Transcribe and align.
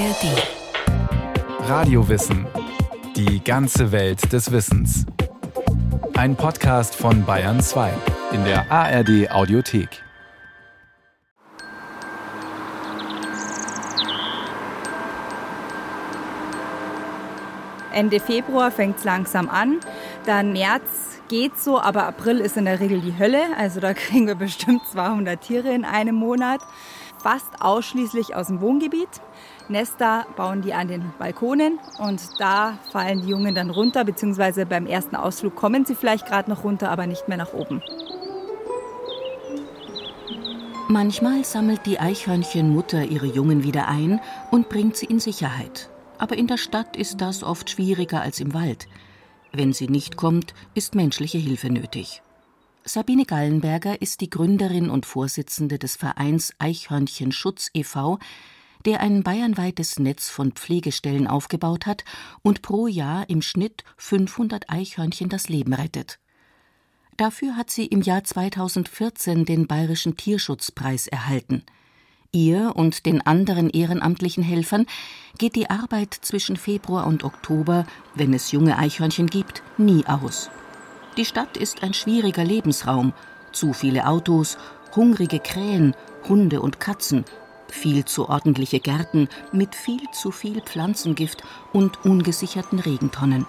ARD. 0.00 1.68
Radiowissen. 1.68 2.46
Die 3.16 3.44
ganze 3.44 3.92
Welt 3.92 4.32
des 4.32 4.50
Wissens. 4.50 5.04
Ein 6.16 6.36
Podcast 6.36 6.94
von 6.94 7.26
Bayern 7.26 7.60
2 7.60 7.92
in 8.32 8.44
der 8.44 8.72
ARD 8.72 9.30
Audiothek. 9.30 9.90
Ende 17.92 18.20
Februar 18.20 18.70
fängt 18.70 18.96
es 18.96 19.04
langsam 19.04 19.50
an, 19.50 19.80
dann 20.24 20.52
März 20.52 21.10
geht 21.28 21.58
so, 21.58 21.78
aber 21.78 22.06
April 22.06 22.40
ist 22.40 22.56
in 22.56 22.64
der 22.64 22.80
Regel 22.80 23.02
die 23.02 23.18
Hölle. 23.18 23.42
Also 23.58 23.80
da 23.80 23.92
kriegen 23.92 24.26
wir 24.26 24.34
bestimmt 24.34 24.80
200 24.92 25.38
Tiere 25.38 25.74
in 25.74 25.84
einem 25.84 26.14
Monat 26.14 26.62
fast 27.22 27.60
ausschließlich 27.60 28.34
aus 28.34 28.46
dem 28.46 28.62
Wohngebiet. 28.62 29.20
Nester 29.70 30.26
bauen 30.36 30.62
die 30.62 30.74
an 30.74 30.88
den 30.88 31.12
Balkonen 31.18 31.78
und 31.98 32.20
da 32.38 32.78
fallen 32.92 33.22
die 33.22 33.28
Jungen 33.28 33.54
dann 33.54 33.70
runter, 33.70 34.04
beziehungsweise 34.04 34.66
beim 34.66 34.86
ersten 34.86 35.16
Ausflug 35.16 35.54
kommen 35.54 35.86
sie 35.86 35.94
vielleicht 35.94 36.26
gerade 36.26 36.50
noch 36.50 36.64
runter, 36.64 36.90
aber 36.90 37.06
nicht 37.06 37.28
mehr 37.28 37.38
nach 37.38 37.52
oben. 37.52 37.82
Manchmal 40.88 41.44
sammelt 41.44 41.86
die 41.86 42.00
Eichhörnchenmutter 42.00 43.04
ihre 43.04 43.26
Jungen 43.26 43.62
wieder 43.62 43.86
ein 43.86 44.20
und 44.50 44.68
bringt 44.68 44.96
sie 44.96 45.06
in 45.06 45.20
Sicherheit. 45.20 45.88
Aber 46.18 46.36
in 46.36 46.48
der 46.48 46.58
Stadt 46.58 46.96
ist 46.96 47.20
das 47.20 47.44
oft 47.44 47.70
schwieriger 47.70 48.20
als 48.20 48.40
im 48.40 48.52
Wald. 48.54 48.88
Wenn 49.52 49.72
sie 49.72 49.88
nicht 49.88 50.16
kommt, 50.16 50.52
ist 50.74 50.96
menschliche 50.96 51.38
Hilfe 51.38 51.70
nötig. 51.70 52.22
Sabine 52.84 53.24
Gallenberger 53.24 54.02
ist 54.02 54.20
die 54.20 54.30
Gründerin 54.30 54.90
und 54.90 55.06
Vorsitzende 55.06 55.78
des 55.78 55.94
Vereins 55.96 56.54
Eichhörnchenschutz 56.58 57.70
e.V., 57.72 58.18
der 58.86 59.00
ein 59.00 59.22
bayernweites 59.22 59.98
Netz 59.98 60.28
von 60.28 60.52
Pflegestellen 60.52 61.26
aufgebaut 61.26 61.86
hat 61.86 62.04
und 62.42 62.62
pro 62.62 62.86
Jahr 62.86 63.28
im 63.28 63.42
Schnitt 63.42 63.84
500 63.96 64.70
Eichhörnchen 64.70 65.28
das 65.28 65.48
Leben 65.48 65.74
rettet. 65.74 66.18
Dafür 67.16 67.56
hat 67.56 67.70
sie 67.70 67.86
im 67.86 68.00
Jahr 68.00 68.24
2014 68.24 69.44
den 69.44 69.66
Bayerischen 69.66 70.16
Tierschutzpreis 70.16 71.06
erhalten. 71.06 71.64
Ihr 72.32 72.72
und 72.76 73.06
den 73.06 73.26
anderen 73.26 73.68
ehrenamtlichen 73.70 74.44
Helfern 74.44 74.86
geht 75.36 75.56
die 75.56 75.68
Arbeit 75.68 76.14
zwischen 76.14 76.56
Februar 76.56 77.06
und 77.06 77.24
Oktober, 77.24 77.86
wenn 78.14 78.32
es 78.32 78.52
junge 78.52 78.78
Eichhörnchen 78.78 79.26
gibt, 79.26 79.62
nie 79.78 80.06
aus. 80.06 80.48
Die 81.16 81.24
Stadt 81.24 81.56
ist 81.56 81.82
ein 81.82 81.92
schwieriger 81.92 82.44
Lebensraum. 82.44 83.12
Zu 83.52 83.72
viele 83.72 84.06
Autos, 84.06 84.58
hungrige 84.94 85.40
Krähen, 85.40 85.94
Hunde 86.28 86.60
und 86.60 86.78
Katzen, 86.78 87.24
viel 87.72 88.04
zu 88.04 88.28
ordentliche 88.28 88.80
Gärten 88.80 89.28
mit 89.52 89.74
viel 89.74 90.02
zu 90.12 90.30
viel 90.30 90.60
Pflanzengift 90.60 91.42
und 91.72 92.04
ungesicherten 92.04 92.78
Regentonnen. 92.78 93.46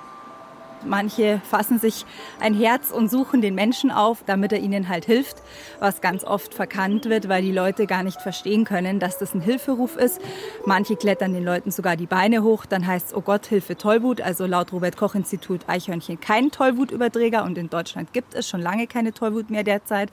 Manche 0.85 1.41
fassen 1.47 1.79
sich 1.79 2.05
ein 2.39 2.53
Herz 2.53 2.91
und 2.91 3.09
suchen 3.09 3.41
den 3.41 3.55
Menschen 3.55 3.91
auf, 3.91 4.23
damit 4.25 4.51
er 4.51 4.59
ihnen 4.59 4.89
halt 4.89 5.05
hilft, 5.05 5.37
was 5.79 6.01
ganz 6.01 6.23
oft 6.23 6.53
verkannt 6.53 7.05
wird, 7.05 7.29
weil 7.29 7.43
die 7.43 7.51
Leute 7.51 7.85
gar 7.85 8.03
nicht 8.03 8.21
verstehen 8.21 8.65
können, 8.65 8.99
dass 8.99 9.17
das 9.17 9.33
ein 9.33 9.41
Hilferuf 9.41 9.95
ist. 9.95 10.19
Manche 10.65 10.95
klettern 10.95 11.33
den 11.33 11.43
Leuten 11.43 11.71
sogar 11.71 11.95
die 11.95 12.07
Beine 12.07 12.43
hoch, 12.43 12.65
dann 12.65 12.87
heißt 12.87 13.09
es, 13.09 13.13
oh 13.13 13.21
Gott, 13.21 13.45
Hilfe 13.45 13.77
Tollwut. 13.77 14.21
Also 14.21 14.45
laut 14.45 14.73
Robert 14.73 14.97
Koch 14.97 15.15
Institut 15.15 15.61
Eichhörnchen 15.67 16.19
kein 16.19 16.51
Tollwutüberträger 16.51 17.43
und 17.43 17.57
in 17.57 17.69
Deutschland 17.69 18.13
gibt 18.13 18.33
es 18.33 18.47
schon 18.47 18.61
lange 18.61 18.87
keine 18.87 19.13
Tollwut 19.13 19.49
mehr 19.49 19.63
derzeit. 19.63 20.11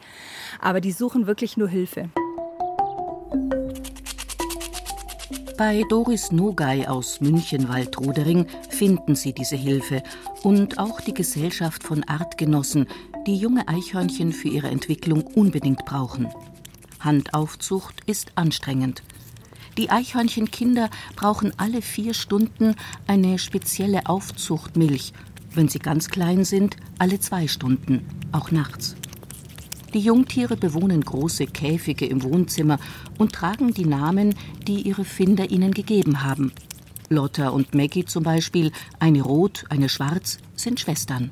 Aber 0.61 0.81
die 0.81 0.93
suchen 0.93 1.27
wirklich 1.27 1.57
nur 1.57 1.69
Hilfe. 1.69 2.11
Bei 5.59 5.83
Doris 5.89 6.31
Nogay 6.31 6.87
aus 6.87 7.21
München-Waldrudering 7.21 8.47
finden 8.71 9.17
Sie 9.17 9.33
diese 9.33 9.57
Hilfe 9.57 10.05
und 10.45 10.79
auch 10.79 11.01
die 11.01 11.13
Gesellschaft 11.13 11.83
von 11.83 12.05
Artgenossen, 12.05 12.87
die 13.27 13.35
junge 13.35 13.67
Eichhörnchen 13.67 14.33
für 14.33 14.47
ihre 14.47 14.69
Entwicklung 14.69 15.23
unbedingt 15.27 15.85
brauchen. 15.85 16.29
Handaufzucht 17.01 17.97
ist 18.07 18.31
anstrengend. 18.37 19.03
Die 19.79 19.91
Eichhörnchenkinder 19.91 20.91
brauchen 21.17 21.53
alle 21.57 21.83
vier 21.83 22.15
Stunden 22.15 22.77
eine 23.09 23.41
spezielle 23.41 24.07
Aufzuchtmilch. 24.07 25.13
Wenn 25.55 25.67
sie 25.67 25.81
ganz 25.81 26.09
klein 26.09 26.45
sind, 26.45 26.77
alle 27.01 27.19
zwei 27.19 27.49
Stunden, 27.49 28.07
auch 28.31 28.53
nachts. 28.53 28.95
Die 29.95 30.01
Jungtiere 30.01 30.57
bewohnen 30.57 31.01
große 31.01 31.47
Käfige 31.47 32.05
im 32.05 32.23
Wohnzimmer 32.23 32.79
und 33.17 33.33
tragen 33.33 33.73
die 33.73 33.87
Namen, 33.87 34.35
die 34.67 34.83
ihre 34.83 35.05
Finder 35.05 35.51
ihnen 35.51 35.73
gegeben 35.73 36.23
haben. 36.23 36.53
Lotta 37.09 37.49
und 37.49 37.75
Maggie 37.75 38.05
zum 38.05 38.23
Beispiel, 38.23 38.71
eine 38.99 39.23
rot, 39.23 39.65
eine 39.71 39.89
schwarz, 39.89 40.39
sind 40.57 40.79
Schwestern. 40.79 41.31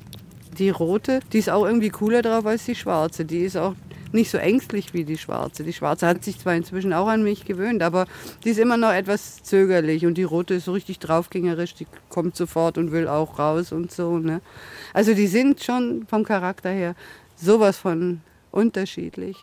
Die 0.57 0.71
rote, 0.71 1.19
die 1.31 1.37
ist 1.37 1.51
auch 1.51 1.65
irgendwie 1.65 1.91
cooler 1.91 2.23
drauf 2.23 2.47
als 2.47 2.65
die 2.65 2.73
schwarze. 2.73 3.25
Die 3.25 3.41
ist 3.41 3.57
auch 3.57 3.75
nicht 4.11 4.31
so 4.31 4.39
ängstlich 4.39 4.91
wie 4.95 5.03
die 5.03 5.19
schwarze. 5.19 5.63
Die 5.63 5.73
schwarze 5.73 6.07
hat 6.07 6.23
sich 6.23 6.39
zwar 6.39 6.55
inzwischen 6.55 6.93
auch 6.93 7.07
an 7.07 7.23
mich 7.23 7.45
gewöhnt, 7.45 7.83
aber 7.83 8.07
die 8.43 8.49
ist 8.49 8.57
immer 8.57 8.77
noch 8.77 8.91
etwas 8.91 9.43
zögerlich. 9.43 10.07
Und 10.07 10.15
die 10.15 10.23
rote 10.23 10.55
ist 10.55 10.65
so 10.65 10.71
richtig 10.71 10.97
draufgängerisch, 10.97 11.75
die 11.75 11.85
kommt 12.09 12.35
sofort 12.35 12.79
und 12.79 12.91
will 12.91 13.07
auch 13.07 13.37
raus 13.37 13.71
und 13.71 13.91
so. 13.91 14.17
Ne? 14.17 14.41
Also 14.95 15.13
die 15.13 15.27
sind 15.27 15.63
schon 15.63 16.07
vom 16.07 16.23
Charakter 16.23 16.71
her 16.71 16.95
sowas 17.35 17.77
von 17.77 18.21
unterschiedlich. 18.51 19.37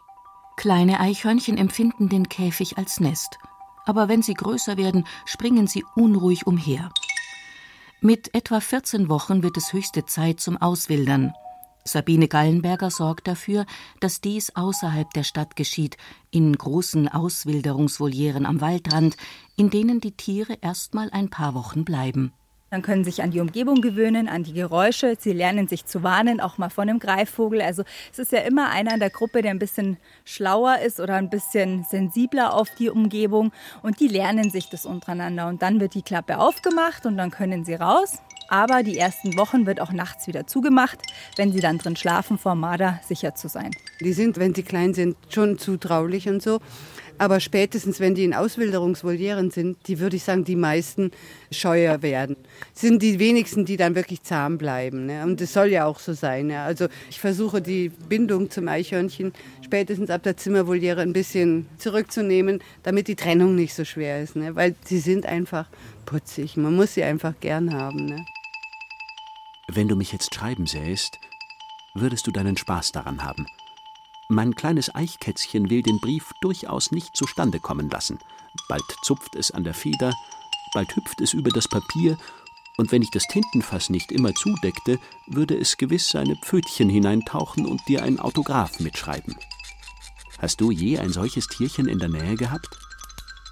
Kleine 0.56 1.00
Eichhörnchen 1.00 1.59
empfinden 1.59 2.09
den 2.09 2.28
Käfig 2.28 2.78
als 2.78 3.00
Nest, 3.00 3.38
aber 3.84 4.09
wenn 4.09 4.22
sie 4.22 4.34
größer 4.34 4.76
werden, 4.76 5.06
springen 5.26 5.66
sie 5.66 5.84
unruhig 5.97 6.47
umher. 6.47 6.91
Mit 8.00 8.34
etwa 8.34 8.60
14 8.60 9.09
Wochen 9.09 9.43
wird 9.43 9.56
es 9.56 9.72
höchste 9.72 10.04
Zeit 10.04 10.38
zum 10.38 10.56
Auswildern. 10.60 11.32
Sabine 11.84 12.28
Gallenberger 12.28 12.91
sorgt 12.91 13.28
dafür, 13.28 13.66
dass 14.00 14.20
dies 14.20 14.56
außerhalb 14.56 15.10
der 15.12 15.22
Stadt 15.22 15.54
geschieht, 15.54 15.98
in 16.31 16.56
großen 16.56 17.09
Auswilderungsvolieren 17.09 18.47
am 18.47 18.60
Waldrand, 18.60 19.16
in 19.56 19.70
denen 19.70 20.00
die 20.00 20.12
Tiere 20.12 20.59
erstmal 20.60 21.10
ein 21.10 21.28
paar 21.28 21.54
Wochen 21.54 21.84
bleiben. 21.84 22.32
Dann 22.74 22.82
können 22.82 23.04
sich 23.04 23.22
an 23.22 23.30
die 23.30 23.38
Umgebung 23.38 23.80
gewöhnen, 23.82 24.26
an 24.26 24.42
die 24.42 24.52
Geräusche. 24.52 25.14
Sie 25.16 25.32
lernen 25.32 25.68
sich 25.68 25.86
zu 25.86 26.02
warnen, 26.02 26.40
auch 26.40 26.58
mal 26.58 26.70
von 26.70 26.88
einem 26.88 26.98
Greifvogel. 26.98 27.62
Also 27.62 27.84
es 28.10 28.18
ist 28.18 28.32
ja 28.32 28.40
immer 28.40 28.68
einer 28.70 28.94
in 28.94 28.98
der 28.98 29.10
Gruppe, 29.10 29.42
der 29.42 29.52
ein 29.52 29.60
bisschen 29.60 29.96
schlauer 30.24 30.78
ist 30.80 30.98
oder 30.98 31.14
ein 31.14 31.30
bisschen 31.30 31.84
sensibler 31.88 32.52
auf 32.52 32.68
die 32.76 32.90
Umgebung. 32.90 33.52
Und 33.84 34.00
die 34.00 34.08
lernen 34.08 34.50
sich 34.50 34.70
das 34.70 34.86
untereinander. 34.86 35.46
Und 35.46 35.62
dann 35.62 35.78
wird 35.78 35.94
die 35.94 36.02
Klappe 36.02 36.38
aufgemacht 36.38 37.06
und 37.06 37.16
dann 37.16 37.30
können 37.30 37.64
sie 37.64 37.74
raus. 37.74 38.18
Aber 38.48 38.82
die 38.82 38.98
ersten 38.98 39.38
Wochen 39.38 39.66
wird 39.66 39.80
auch 39.80 39.92
nachts 39.92 40.26
wieder 40.26 40.48
zugemacht, 40.48 40.98
wenn 41.36 41.52
sie 41.52 41.60
dann 41.60 41.78
drin 41.78 41.94
schlafen, 41.94 42.38
vor 42.38 42.56
Marder 42.56 42.98
sicher 43.06 43.36
zu 43.36 43.48
sein. 43.48 43.70
Die 44.00 44.12
sind, 44.12 44.36
wenn 44.36 44.52
sie 44.52 44.64
klein 44.64 44.94
sind, 44.94 45.16
schon 45.28 45.58
zutraulich 45.58 46.28
und 46.28 46.42
so. 46.42 46.58
Aber 47.16 47.38
spätestens, 47.38 48.00
wenn 48.00 48.14
die 48.14 48.25
in 48.25 48.34
Auswilderungsvolieren 48.34 49.50
sind, 49.50 49.76
die 49.86 50.00
würde 50.00 50.16
ich 50.16 50.25
sagen, 50.25 50.44
die 50.44 50.56
meisten 50.56 51.12
scheuer 51.50 52.02
werden. 52.02 52.36
Sind 52.72 53.02
die 53.02 53.19
wenigsten, 53.19 53.64
die 53.64 53.76
dann 53.76 53.94
wirklich 53.94 54.22
zahm 54.22 54.58
bleiben. 54.58 55.06
Ne? 55.06 55.22
Und 55.22 55.41
das 55.41 55.52
soll 55.52 55.69
ja 55.69 55.86
auch 55.86 56.00
so 56.00 56.12
sein. 56.12 56.50
Ja? 56.50 56.64
Also 56.64 56.88
ich 57.08 57.20
versuche 57.20 57.62
die 57.62 57.91
Bindung 58.08 58.50
zum 58.50 58.66
Eichhörnchen 58.66 59.32
spätestens 59.62 60.10
ab 60.10 60.22
der 60.25 60.36
Zimmervoliere 60.36 61.02
ein 61.02 61.12
bisschen 61.12 61.66
zurückzunehmen, 61.78 62.60
damit 62.82 63.06
die 63.06 63.16
Trennung 63.16 63.54
nicht 63.54 63.75
so 63.75 63.84
schwer 63.84 64.22
ist. 64.22 64.34
Ne? 64.34 64.56
Weil 64.56 64.75
sie 64.84 64.98
sind 64.98 65.25
einfach 65.25 65.69
putzig. 66.06 66.56
Man 66.56 66.75
muss 66.75 66.94
sie 66.94 67.04
einfach 67.04 67.34
gern 67.41 67.72
haben. 67.72 68.06
Ne? 68.06 68.25
Wenn 69.69 69.88
du 69.88 69.96
mich 69.96 70.12
jetzt 70.12 70.34
schreiben 70.34 70.66
sähst, 70.66 71.19
würdest 71.94 72.26
du 72.26 72.32
deinen 72.32 72.56
Spaß 72.56 72.92
daran 72.92 73.22
haben. 73.22 73.46
Mein 74.28 74.54
kleines 74.54 74.94
Eichkätzchen 74.94 75.68
will 75.68 75.82
den 75.82 76.00
Brief 76.00 76.32
durchaus 76.40 76.92
nicht 76.92 77.14
zustande 77.14 77.60
kommen 77.60 77.90
lassen. 77.90 78.19
Bald 78.69 78.84
zupft 79.02 79.37
es 79.37 79.50
an 79.50 79.64
der 79.64 79.75
Feder, 79.75 80.14
bald 80.72 80.96
hüpft 80.96 81.20
es 81.20 81.34
über 81.34 81.50
das 81.50 81.69
Papier, 81.69 82.16
und 82.76 82.90
wenn 82.90 83.02
ich 83.02 83.10
das 83.10 83.26
Tintenfass 83.28 83.90
nicht 83.90 84.10
immer 84.10 84.34
zudeckte, 84.34 84.99
würde 85.26 85.56
es 85.56 85.76
gewiss 85.76 86.08
seine 86.08 86.37
Pfötchen 86.37 86.88
hineintauchen 86.88 87.66
und 87.66 87.87
dir 87.87 88.02
ein 88.02 88.19
Autograph 88.19 88.81
mitschreiben. 88.81 89.37
Hast 90.38 90.60
du 90.60 90.70
je 90.70 90.99
ein 90.99 91.12
solches 91.12 91.46
Tierchen 91.46 91.87
in 91.87 91.99
der 91.99 92.08
Nähe 92.08 92.37
gehabt? 92.37 92.78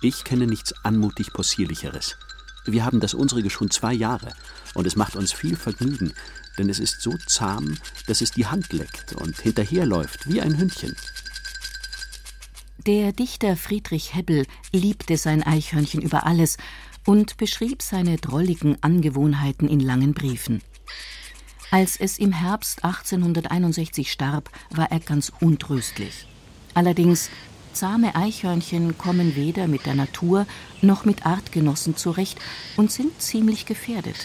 Ich 0.00 0.24
kenne 0.24 0.46
nichts 0.46 0.74
anmutig 0.84 1.32
possierlicheres. 1.32 2.16
Wir 2.64 2.84
haben 2.84 3.00
das 3.00 3.14
unsere 3.14 3.48
schon 3.50 3.70
zwei 3.70 3.92
Jahre, 3.92 4.32
und 4.74 4.86
es 4.86 4.96
macht 4.96 5.16
uns 5.16 5.32
viel 5.32 5.56
Vergnügen, 5.56 6.14
denn 6.58 6.68
es 6.68 6.78
ist 6.78 7.00
so 7.00 7.16
zahm, 7.26 7.78
dass 8.06 8.20
es 8.20 8.30
die 8.30 8.46
Hand 8.46 8.72
leckt 8.72 9.14
und 9.14 9.40
hinterherläuft 9.40 10.28
wie 10.28 10.40
ein 10.40 10.58
Hündchen. 10.58 10.96
Der 12.86 13.12
Dichter 13.12 13.56
Friedrich 13.56 14.14
Hebbel 14.14 14.46
liebte 14.72 15.16
sein 15.16 15.42
Eichhörnchen 15.42 16.02
über 16.02 16.26
alles 16.26 16.56
und 17.06 17.36
beschrieb 17.36 17.82
seine 17.82 18.16
drolligen 18.16 18.76
Angewohnheiten 18.82 19.68
in 19.68 19.80
langen 19.80 20.14
Briefen. 20.14 20.62
Als 21.70 21.96
es 21.96 22.18
im 22.18 22.32
Herbst 22.32 22.84
1861 22.84 24.10
starb, 24.12 24.50
war 24.70 24.90
er 24.90 25.00
ganz 25.00 25.32
untröstlich. 25.40 26.26
Allerdings, 26.74 27.30
Zahme 27.72 28.14
Eichhörnchen 28.14 28.98
kommen 28.98 29.36
weder 29.36 29.66
mit 29.66 29.86
der 29.86 29.94
Natur 29.94 30.46
noch 30.82 31.04
mit 31.04 31.24
Artgenossen 31.24 31.96
zurecht 31.96 32.38
und 32.76 32.92
sind 32.92 33.22
ziemlich 33.22 33.64
gefährdet. 33.64 34.16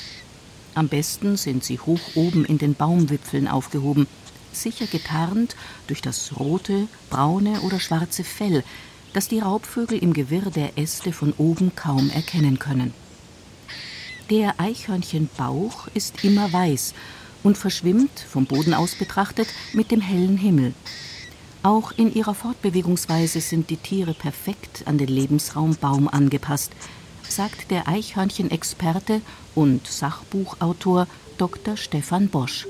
Am 0.77 0.89
besten 0.89 1.37
sind 1.37 1.63
sie 1.63 1.79
hoch 1.79 1.99
oben 2.13 2.45
in 2.45 2.59
den 2.59 2.75
Baumwipfeln 2.75 3.47
aufgehoben, 3.47 4.05
sicher 4.51 4.85
getarnt 4.85 5.55
durch 5.87 6.03
das 6.03 6.39
rote, 6.39 6.87
braune 7.09 7.61
oder 7.61 7.79
schwarze 7.79 8.23
Fell, 8.23 8.63
das 9.11 9.27
die 9.27 9.39
Raubvögel 9.39 9.97
im 9.97 10.13
Gewirr 10.13 10.51
der 10.51 10.77
Äste 10.77 11.13
von 11.13 11.33
oben 11.39 11.73
kaum 11.75 12.11
erkennen 12.11 12.59
können. 12.59 12.93
Der 14.29 14.59
Eichhörnchenbauch 14.59 15.87
ist 15.95 16.23
immer 16.23 16.53
weiß 16.53 16.93
und 17.41 17.57
verschwimmt, 17.57 18.19
vom 18.29 18.45
Boden 18.45 18.75
aus 18.75 18.93
betrachtet, 18.93 19.47
mit 19.73 19.89
dem 19.89 20.01
hellen 20.01 20.37
Himmel. 20.37 20.75
Auch 21.63 21.91
in 21.91 22.13
ihrer 22.13 22.35
Fortbewegungsweise 22.35 23.41
sind 23.41 23.71
die 23.71 23.77
Tiere 23.77 24.13
perfekt 24.13 24.83
an 24.85 24.99
den 24.99 25.07
Lebensraum 25.07 25.75
Baum 25.75 26.07
angepasst, 26.07 26.71
sagt 27.31 27.71
der 27.71 27.87
Eichhörnchenexperte 27.87 29.21
und 29.55 29.87
Sachbuchautor 29.87 31.07
Dr. 31.37 31.77
Stefan 31.77 32.29
Bosch. 32.29 32.67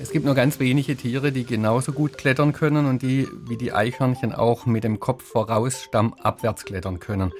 Es 0.00 0.10
gibt 0.10 0.24
nur 0.24 0.34
ganz 0.34 0.58
wenige 0.58 0.96
Tiere, 0.96 1.30
die 1.30 1.44
genauso 1.44 1.92
gut 1.92 2.18
klettern 2.18 2.52
können 2.52 2.86
und 2.86 3.02
die 3.02 3.28
wie 3.48 3.56
die 3.56 3.72
Eichhörnchen 3.72 4.32
auch 4.32 4.66
mit 4.66 4.84
dem 4.84 4.98
Kopf 4.98 5.22
voraus 5.22 5.82
stammabwärts 5.82 6.64
klettern 6.64 6.98
können. 6.98 7.32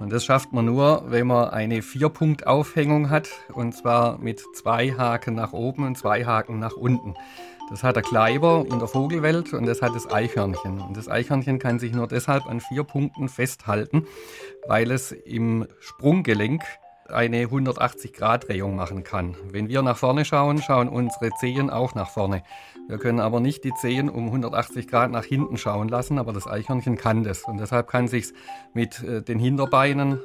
Und 0.00 0.10
das 0.12 0.24
schafft 0.24 0.52
man 0.52 0.64
nur, 0.64 1.04
wenn 1.08 1.26
man 1.26 1.50
eine 1.50 1.82
Vierpunktaufhängung 1.82 3.10
hat 3.10 3.28
und 3.52 3.74
zwar 3.74 4.18
mit 4.18 4.42
zwei 4.54 4.92
Haken 4.92 5.34
nach 5.34 5.52
oben 5.52 5.84
und 5.84 5.98
zwei 5.98 6.24
Haken 6.24 6.58
nach 6.58 6.72
unten. 6.72 7.14
Das 7.70 7.84
hat 7.84 7.94
der 7.94 8.02
Kleiber 8.02 8.66
in 8.68 8.80
der 8.80 8.88
Vogelwelt 8.88 9.54
und 9.54 9.64
das 9.64 9.80
hat 9.80 9.94
das 9.94 10.10
Eichhörnchen. 10.10 10.80
Und 10.80 10.96
das 10.96 11.08
Eichhörnchen 11.08 11.60
kann 11.60 11.78
sich 11.78 11.92
nur 11.92 12.08
deshalb 12.08 12.46
an 12.46 12.60
vier 12.60 12.82
Punkten 12.82 13.28
festhalten, 13.28 14.06
weil 14.66 14.90
es 14.90 15.12
im 15.12 15.68
Sprunggelenk 15.78 16.62
eine 17.12 17.44
180-Grad-Drehung 17.44 18.74
machen 18.74 19.04
kann. 19.04 19.36
Wenn 19.50 19.68
wir 19.68 19.82
nach 19.82 19.96
vorne 19.96 20.24
schauen, 20.24 20.60
schauen 20.60 20.88
unsere 20.88 21.30
Zehen 21.38 21.70
auch 21.70 21.94
nach 21.94 22.10
vorne. 22.10 22.42
Wir 22.88 22.98
können 22.98 23.20
aber 23.20 23.38
nicht 23.38 23.62
die 23.62 23.74
Zehen 23.74 24.08
um 24.08 24.26
180 24.26 24.88
Grad 24.88 25.12
nach 25.12 25.24
hinten 25.24 25.56
schauen 25.56 25.88
lassen, 25.88 26.18
aber 26.18 26.32
das 26.32 26.48
Eichhörnchen 26.48 26.96
kann 26.96 27.22
das. 27.22 27.44
Und 27.44 27.58
deshalb 27.58 27.86
kann 27.86 28.08
sich 28.08 28.32
mit 28.74 29.02
äh, 29.04 29.22
den 29.22 29.38
Hinterbeinen 29.38 30.20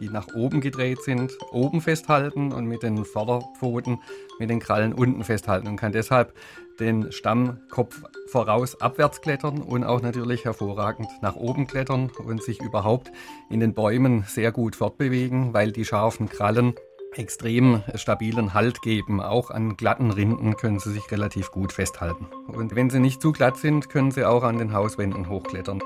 die 0.00 0.08
nach 0.08 0.28
oben 0.34 0.60
gedreht 0.60 1.02
sind, 1.02 1.32
oben 1.50 1.80
festhalten 1.80 2.52
und 2.52 2.66
mit 2.66 2.82
den 2.82 3.04
Vorderpfoten, 3.04 3.98
mit 4.38 4.50
den 4.50 4.60
Krallen 4.60 4.92
unten 4.92 5.24
festhalten 5.24 5.68
und 5.68 5.76
kann 5.76 5.92
deshalb 5.92 6.32
den 6.80 7.10
Stammkopf 7.10 8.02
voraus 8.28 8.80
abwärts 8.80 9.20
klettern 9.20 9.60
und 9.62 9.84
auch 9.84 10.00
natürlich 10.00 10.44
hervorragend 10.44 11.08
nach 11.22 11.36
oben 11.36 11.66
klettern 11.66 12.10
und 12.24 12.42
sich 12.42 12.60
überhaupt 12.60 13.10
in 13.50 13.60
den 13.60 13.74
Bäumen 13.74 14.24
sehr 14.26 14.52
gut 14.52 14.76
fortbewegen, 14.76 15.54
weil 15.54 15.72
die 15.72 15.84
scharfen 15.84 16.28
Krallen 16.28 16.74
extrem 17.14 17.82
stabilen 17.94 18.54
Halt 18.54 18.82
geben. 18.82 19.20
Auch 19.20 19.50
an 19.50 19.76
glatten 19.76 20.10
Rinden 20.10 20.56
können 20.56 20.78
sie 20.78 20.92
sich 20.92 21.10
relativ 21.10 21.50
gut 21.50 21.72
festhalten. 21.72 22.26
Und 22.46 22.76
wenn 22.76 22.90
sie 22.90 23.00
nicht 23.00 23.22
zu 23.22 23.32
glatt 23.32 23.56
sind, 23.56 23.88
können 23.88 24.10
sie 24.10 24.24
auch 24.24 24.42
an 24.42 24.58
den 24.58 24.72
Hauswänden 24.72 25.28
hochklettern. 25.28 25.82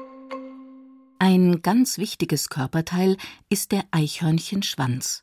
Ein 1.24 1.62
ganz 1.62 1.98
wichtiges 1.98 2.48
Körperteil 2.48 3.16
ist 3.48 3.70
der 3.70 3.84
Eichhörnchenschwanz. 3.92 5.22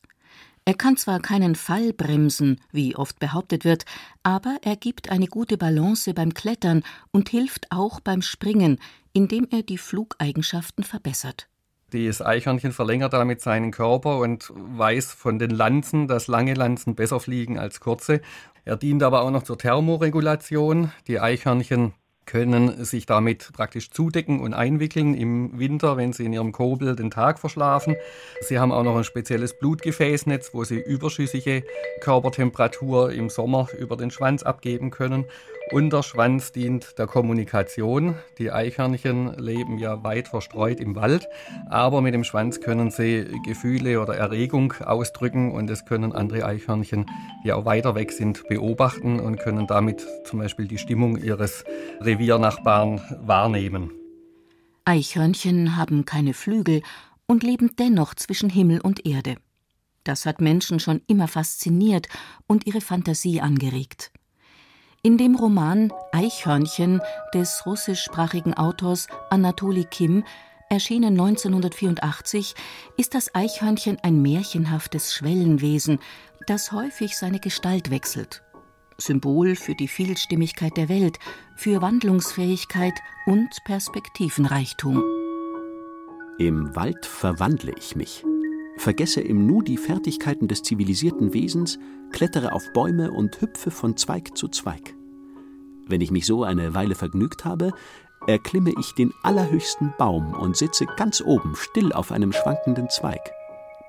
Er 0.63 0.73
kann 0.73 0.95
zwar 0.95 1.19
keinen 1.19 1.55
Fall 1.55 1.91
bremsen, 1.91 2.61
wie 2.71 2.95
oft 2.95 3.19
behauptet 3.19 3.65
wird, 3.65 3.83
aber 4.23 4.59
er 4.61 4.77
gibt 4.77 5.11
eine 5.11 5.27
gute 5.27 5.57
Balance 5.57 6.13
beim 6.13 6.33
Klettern 6.33 6.83
und 7.11 7.27
hilft 7.27 7.69
auch 7.69 7.99
beim 7.99 8.21
Springen, 8.21 8.79
indem 9.11 9.45
er 9.51 9.61
die 9.61 9.77
Flugeigenschaften 9.77 10.85
verbessert. 10.85 11.49
Das 11.91 12.21
Eichhörnchen 12.21 12.71
verlängert 12.71 13.11
damit 13.11 13.41
seinen 13.41 13.71
Körper 13.71 14.19
und 14.19 14.53
weiß 14.55 15.11
von 15.11 15.37
den 15.37 15.49
Lanzen, 15.49 16.07
dass 16.07 16.27
lange 16.27 16.53
Lanzen 16.53 16.95
besser 16.95 17.19
fliegen 17.19 17.59
als 17.59 17.81
kurze. 17.81 18.21
Er 18.63 18.77
dient 18.77 19.03
aber 19.03 19.23
auch 19.23 19.31
noch 19.31 19.43
zur 19.43 19.57
Thermoregulation. 19.57 20.93
Die 21.07 21.19
Eichhörnchen 21.19 21.93
können 22.29 22.85
sich 22.85 23.07
damit 23.07 23.49
praktisch 23.53 23.89
zudecken 23.89 24.39
und 24.39 24.53
einwickeln 24.53 25.15
im 25.15 25.57
Winter, 25.57 25.97
wenn 25.97 26.13
sie 26.13 26.25
in 26.25 26.33
ihrem 26.33 26.51
Kobel 26.51 26.95
den 26.95 27.09
Tag 27.09 27.39
verschlafen. 27.39 27.95
Sie 28.41 28.59
haben 28.59 28.71
auch 28.71 28.83
noch 28.83 28.95
ein 28.95 29.03
spezielles 29.03 29.57
Blutgefäßnetz, 29.57 30.53
wo 30.53 30.63
sie 30.63 30.79
überschüssige 30.79 31.63
Körpertemperatur 32.01 33.11
im 33.11 33.31
Sommer 33.31 33.67
über 33.79 33.97
den 33.97 34.11
Schwanz 34.11 34.43
abgeben 34.43 34.91
können. 34.91 35.25
Und 35.71 35.93
der 35.93 36.01
Schwanz 36.01 36.51
dient 36.51 36.97
der 36.97 37.05
Kommunikation. 37.05 38.15
Die 38.39 38.51
Eichhörnchen 38.51 39.37
leben 39.37 39.77
ja 39.77 40.03
weit 40.03 40.27
verstreut 40.27 40.79
im 40.79 40.95
Wald, 40.95 41.27
aber 41.69 42.01
mit 42.01 42.15
dem 42.15 42.23
Schwanz 42.23 42.59
können 42.59 42.89
sie 42.89 43.27
Gefühle 43.45 44.01
oder 44.01 44.15
Erregung 44.15 44.73
ausdrücken 44.83 45.51
und 45.51 45.67
das 45.67 45.85
können 45.85 46.11
andere 46.11 46.43
Eichhörnchen, 46.43 47.05
die 47.43 47.53
auch 47.53 47.65
weiter 47.65 47.93
weg 47.93 48.11
sind, 48.11 48.47
beobachten 48.47 49.19
und 49.19 49.37
können 49.37 49.67
damit 49.67 50.07
zum 50.25 50.39
Beispiel 50.39 50.67
die 50.67 50.79
Stimmung 50.79 51.17
ihres 51.17 51.63
Reviernachbarn 52.01 53.01
wahrnehmen. 53.21 53.91
Eichhörnchen 54.85 55.77
haben 55.77 56.03
keine 56.05 56.33
Flügel 56.33 56.81
und 57.27 57.43
leben 57.43 57.75
dennoch 57.77 58.15
zwischen 58.15 58.49
Himmel 58.49 58.81
und 58.81 59.05
Erde. 59.05 59.35
Das 60.03 60.25
hat 60.25 60.41
Menschen 60.41 60.79
schon 60.79 61.01
immer 61.05 61.27
fasziniert 61.27 62.07
und 62.47 62.65
ihre 62.65 62.81
Fantasie 62.81 63.39
angeregt. 63.39 64.11
In 65.01 65.17
dem 65.17 65.35
Roman 65.35 65.93
Eichhörnchen 66.11 66.99
des 67.33 67.65
russischsprachigen 67.65 68.53
Autors 68.55 69.07
Anatoli 69.29 69.85
Kim, 69.85 70.25
erschienen 70.69 71.17
1984, 71.17 72.53
ist 72.97 73.13
das 73.13 73.33
Eichhörnchen 73.33 73.97
ein 74.03 74.21
märchenhaftes 74.21 75.13
Schwellenwesen, 75.13 75.99
das 76.47 76.73
häufig 76.73 77.17
seine 77.17 77.39
Gestalt 77.39 77.91
wechselt. 77.91 78.43
Symbol 78.97 79.55
für 79.55 79.73
die 79.73 79.87
Vielstimmigkeit 79.87 80.75
der 80.75 80.89
Welt, 80.89 81.17
für 81.55 81.81
Wandlungsfähigkeit 81.81 82.99
und 83.25 83.47
Perspektivenreichtum. 83.63 85.01
Im 86.39 86.75
Wald 86.75 87.05
verwandle 87.05 87.73
ich 87.79 87.95
mich, 87.95 88.25
vergesse 88.75 89.21
im 89.21 89.45
Nu 89.45 89.61
die 89.61 89.77
Fertigkeiten 89.77 90.49
des 90.49 90.61
zivilisierten 90.61 91.33
Wesens 91.33 91.79
klettere 92.11 92.51
auf 92.53 92.71
Bäume 92.73 93.11
und 93.11 93.39
hüpfe 93.41 93.71
von 93.71 93.97
Zweig 93.97 94.37
zu 94.37 94.47
Zweig. 94.47 94.95
Wenn 95.87 96.01
ich 96.01 96.11
mich 96.11 96.25
so 96.25 96.43
eine 96.43 96.73
Weile 96.73 96.95
vergnügt 96.95 97.45
habe, 97.45 97.71
erklimme 98.27 98.73
ich 98.79 98.93
den 98.93 99.13
allerhöchsten 99.23 99.93
Baum 99.97 100.33
und 100.33 100.55
sitze 100.55 100.85
ganz 100.97 101.21
oben 101.21 101.55
still 101.55 101.93
auf 101.93 102.11
einem 102.11 102.31
schwankenden 102.31 102.89
Zweig. 102.89 103.31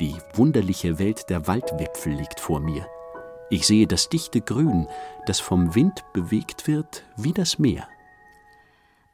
Die 0.00 0.14
wunderliche 0.34 0.98
Welt 0.98 1.28
der 1.28 1.46
Waldwipfel 1.46 2.14
liegt 2.14 2.40
vor 2.40 2.60
mir. 2.60 2.86
Ich 3.50 3.66
sehe 3.66 3.86
das 3.86 4.08
dichte 4.08 4.40
Grün, 4.40 4.86
das 5.26 5.40
vom 5.40 5.74
Wind 5.74 6.04
bewegt 6.12 6.66
wird 6.68 7.04
wie 7.16 7.32
das 7.32 7.58
Meer. 7.58 7.86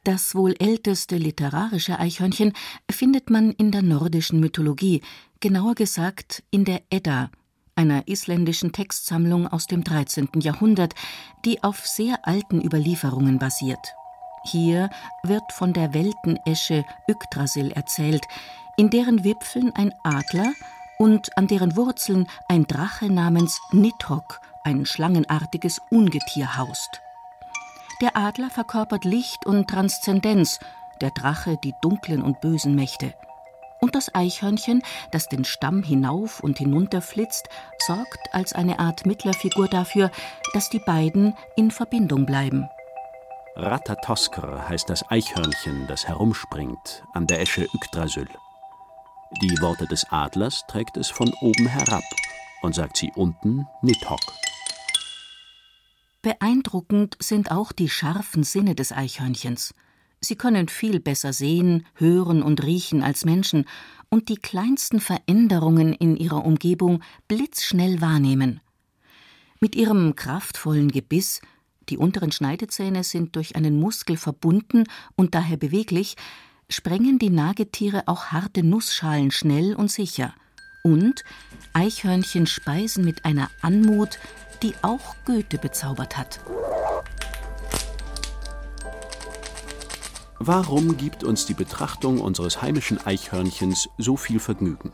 Das 0.03 0.35
wohl 0.35 0.55
älteste 0.59 1.17
literarische 1.17 1.99
Eichhörnchen 1.99 2.53
findet 2.89 3.29
man 3.29 3.51
in 3.51 3.71
der 3.71 3.81
nordischen 3.81 4.39
Mythologie, 4.39 5.01
genauer 5.41 5.75
gesagt 5.75 6.43
in 6.49 6.63
der 6.63 6.83
Edda, 6.89 7.29
einer 7.77 8.07
isländischen 8.07 8.71
Textsammlung 8.71 9.47
aus 9.47 9.67
dem 9.67 9.83
13. 9.83 10.29
Jahrhundert, 10.41 10.95
die 11.45 11.63
auf 11.63 11.85
sehr 11.85 12.19
alten 12.23 12.61
Überlieferungen 12.61 13.39
basiert. 13.39 13.95
Hier 14.43 14.89
wird 15.23 15.51
von 15.51 15.73
der 15.73 15.93
Weltenesche 15.93 16.85
Yggdrasil 17.09 17.71
erzählt, 17.71 18.25
in 18.77 18.89
deren 18.89 19.23
Wipfeln 19.23 19.71
ein 19.75 19.93
Adler 20.03 20.53
und 20.97 21.37
an 21.37 21.47
deren 21.47 21.75
Wurzeln 21.75 22.27
ein 22.47 22.65
Drache 22.65 23.11
namens 23.11 23.59
Nidhogg, 23.71 24.39
ein 24.63 24.85
schlangenartiges 24.85 25.79
Ungetier, 25.89 26.57
haust. 26.57 27.01
Der 28.01 28.15
Adler 28.15 28.49
verkörpert 28.49 29.05
Licht 29.05 29.45
und 29.45 29.67
Transzendenz, 29.67 30.59
der 31.01 31.11
Drache 31.11 31.57
die 31.63 31.73
dunklen 31.81 32.21
und 32.21 32.41
bösen 32.41 32.75
Mächte. 32.75 33.13
Und 33.79 33.95
das 33.95 34.13
Eichhörnchen, 34.13 34.81
das 35.11 35.29
den 35.29 35.45
Stamm 35.45 35.83
hinauf 35.83 36.39
und 36.39 36.57
hinunter 36.57 37.01
flitzt, 37.01 37.47
sorgt 37.85 38.33
als 38.33 38.53
eine 38.53 38.79
Art 38.79 39.05
Mittlerfigur 39.05 39.67
dafür, 39.67 40.11
dass 40.53 40.69
die 40.69 40.79
beiden 40.79 41.35
in 41.55 41.71
Verbindung 41.71 42.25
bleiben. 42.25 42.67
Ratatoskr 43.55 44.69
heißt 44.69 44.89
das 44.89 45.09
Eichhörnchen, 45.09 45.87
das 45.87 46.07
herumspringt 46.07 47.03
an 47.13 47.25
der 47.25 47.41
Esche 47.41 47.67
Yggdrasil. 47.73 48.27
Die 49.41 49.61
Worte 49.61 49.87
des 49.87 50.05
Adlers 50.11 50.63
trägt 50.67 50.95
es 50.95 51.09
von 51.09 51.33
oben 51.41 51.67
herab 51.67 52.03
und 52.61 52.75
sagt 52.75 52.97
sie 52.97 53.11
unten 53.15 53.67
Nidhogg. 53.81 54.21
Beeindruckend 56.21 57.17
sind 57.19 57.51
auch 57.51 57.71
die 57.71 57.89
scharfen 57.89 58.43
Sinne 58.43 58.75
des 58.75 58.91
Eichhörnchens. 58.91 59.73
Sie 60.19 60.35
können 60.35 60.67
viel 60.67 60.99
besser 60.99 61.33
sehen, 61.33 61.85
hören 61.95 62.41
und 62.41 62.63
riechen 62.63 63.03
als 63.03 63.25
Menschen 63.25 63.65
und 64.09 64.29
die 64.29 64.37
kleinsten 64.37 64.99
Veränderungen 64.99 65.93
in 65.93 66.15
ihrer 66.15 66.45
Umgebung 66.45 67.03
blitzschnell 67.27 68.01
wahrnehmen. 68.01 68.61
Mit 69.59 69.75
ihrem 69.75 70.15
kraftvollen 70.15 70.91
Gebiss, 70.91 71.41
die 71.89 71.97
unteren 71.97 72.31
Schneidezähne 72.31 73.03
sind 73.03 73.35
durch 73.35 73.55
einen 73.55 73.79
Muskel 73.79 74.17
verbunden 74.17 74.83
und 75.15 75.35
daher 75.35 75.57
beweglich, 75.57 76.15
sprengen 76.69 77.17
die 77.17 77.29
Nagetiere 77.29 78.03
auch 78.07 78.27
harte 78.27 78.63
Nussschalen 78.63 79.31
schnell 79.31 79.73
und 79.73 79.91
sicher. 79.91 80.33
Und 80.83 81.23
Eichhörnchen 81.73 82.47
speisen 82.47 83.03
mit 83.03 83.25
einer 83.25 83.49
Anmut, 83.61 84.19
die 84.63 84.73
auch 84.81 85.15
Goethe 85.25 85.57
bezaubert 85.57 86.17
hat. 86.17 86.39
Warum 90.39 90.97
gibt 90.97 91.23
uns 91.23 91.47
die 91.47 91.55
Betrachtung 91.55 92.21
unseres 92.21 92.61
heimischen 92.61 93.03
Eichhörnchens 93.03 93.89
so 93.97 94.17
viel 94.17 94.39
Vergnügen? 94.39 94.91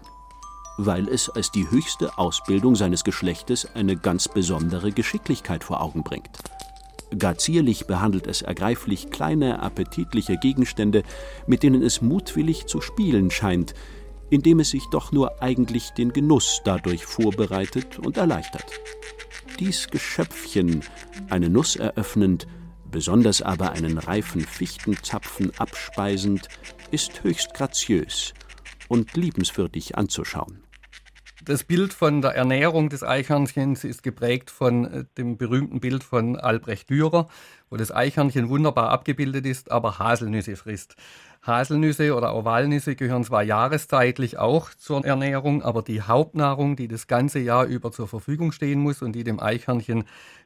Weil 0.78 1.10
es 1.10 1.30
als 1.30 1.52
die 1.52 1.70
höchste 1.70 2.18
Ausbildung 2.18 2.76
seines 2.76 3.04
Geschlechtes 3.04 3.68
eine 3.76 3.98
ganz 3.98 4.30
besondere 4.30 4.94
Geschicklichkeit 4.94 5.66
vor 5.66 5.82
Augen 5.82 6.02
bringt. 6.04 6.30
Gar 7.20 7.38
zierlich 7.38 7.88
behandelt 7.88 8.26
es 8.26 8.42
ergreiflich 8.42 9.12
kleine, 9.12 9.62
appetitliche 9.62 10.38
Gegenstände, 10.38 11.04
mit 11.46 11.62
denen 11.62 11.84
es 11.84 12.02
mutwillig 12.02 12.66
zu 12.68 12.80
spielen 12.80 13.30
scheint, 13.30 13.74
indem 14.30 14.62
es 14.62 14.70
sich 14.70 14.86
doch 14.92 15.12
nur 15.12 15.44
eigentlich 15.44 15.90
den 15.92 16.14
Genuss 16.14 16.62
dadurch 16.64 17.06
vorbereitet 17.06 18.00
und 18.00 18.16
erleichtert. 18.16 18.66
Dies 19.60 19.90
Geschöpfchen, 19.90 20.84
eine 21.30 21.50
Nuss 21.50 21.76
eröffnend, 21.76 22.48
besonders 22.94 23.42
aber 23.42 23.74
einen 23.74 23.98
reifen 23.98 24.42
Fichtenzapfen 24.42 25.52
abspeisend, 25.58 26.48
ist 26.92 27.24
höchst 27.24 27.54
graziös 27.54 28.34
und 28.88 29.18
liebenswürdig 29.18 29.98
anzuschauen. 29.98 30.64
Das 31.44 31.66
Bild 31.66 31.92
von 31.92 32.22
der 32.22 32.36
Ernährung 32.36 32.88
des 32.88 33.04
Eichhörnchens 33.04 33.84
ist 33.84 34.02
geprägt 34.02 34.50
von 34.50 34.86
äh, 34.86 35.04
dem 35.18 35.38
berühmten 35.38 35.82
Bild 35.82 36.02
von 36.02 36.38
Albrecht 36.38 36.90
Dürer, 36.90 37.28
wo 37.70 37.76
das 37.76 37.92
Eichhörnchen 37.92 38.48
wunderbar 38.48 38.92
abgebildet 38.92 39.46
ist, 39.46 39.70
aber 39.70 40.00
Haselnüsse 40.00 40.56
frisst. 40.56 40.96
Haselnüsse 41.46 42.16
oder 42.16 42.32
auch 42.32 42.46
Walnüsse 42.46 42.96
gehören 42.96 43.26
zwar 43.26 43.44
jahreszeitlich 43.44 44.38
auch 44.38 44.70
zur 44.76 45.04
Ernährung, 45.04 45.62
aber 45.62 45.82
die 45.82 46.02
Hauptnahrung, 46.02 46.78
die 46.78 46.88
das 46.88 47.08
ganze 47.08 47.40
Jahr 47.40 47.66
über 47.66 47.92
zur 47.92 48.08
Verfügung 48.08 48.54
stehen 48.54 48.80
muss 48.80 49.02
und 49.02 49.12
die 49.12 49.26
dem 49.26 49.42
Eichhörnchen 49.42 50.06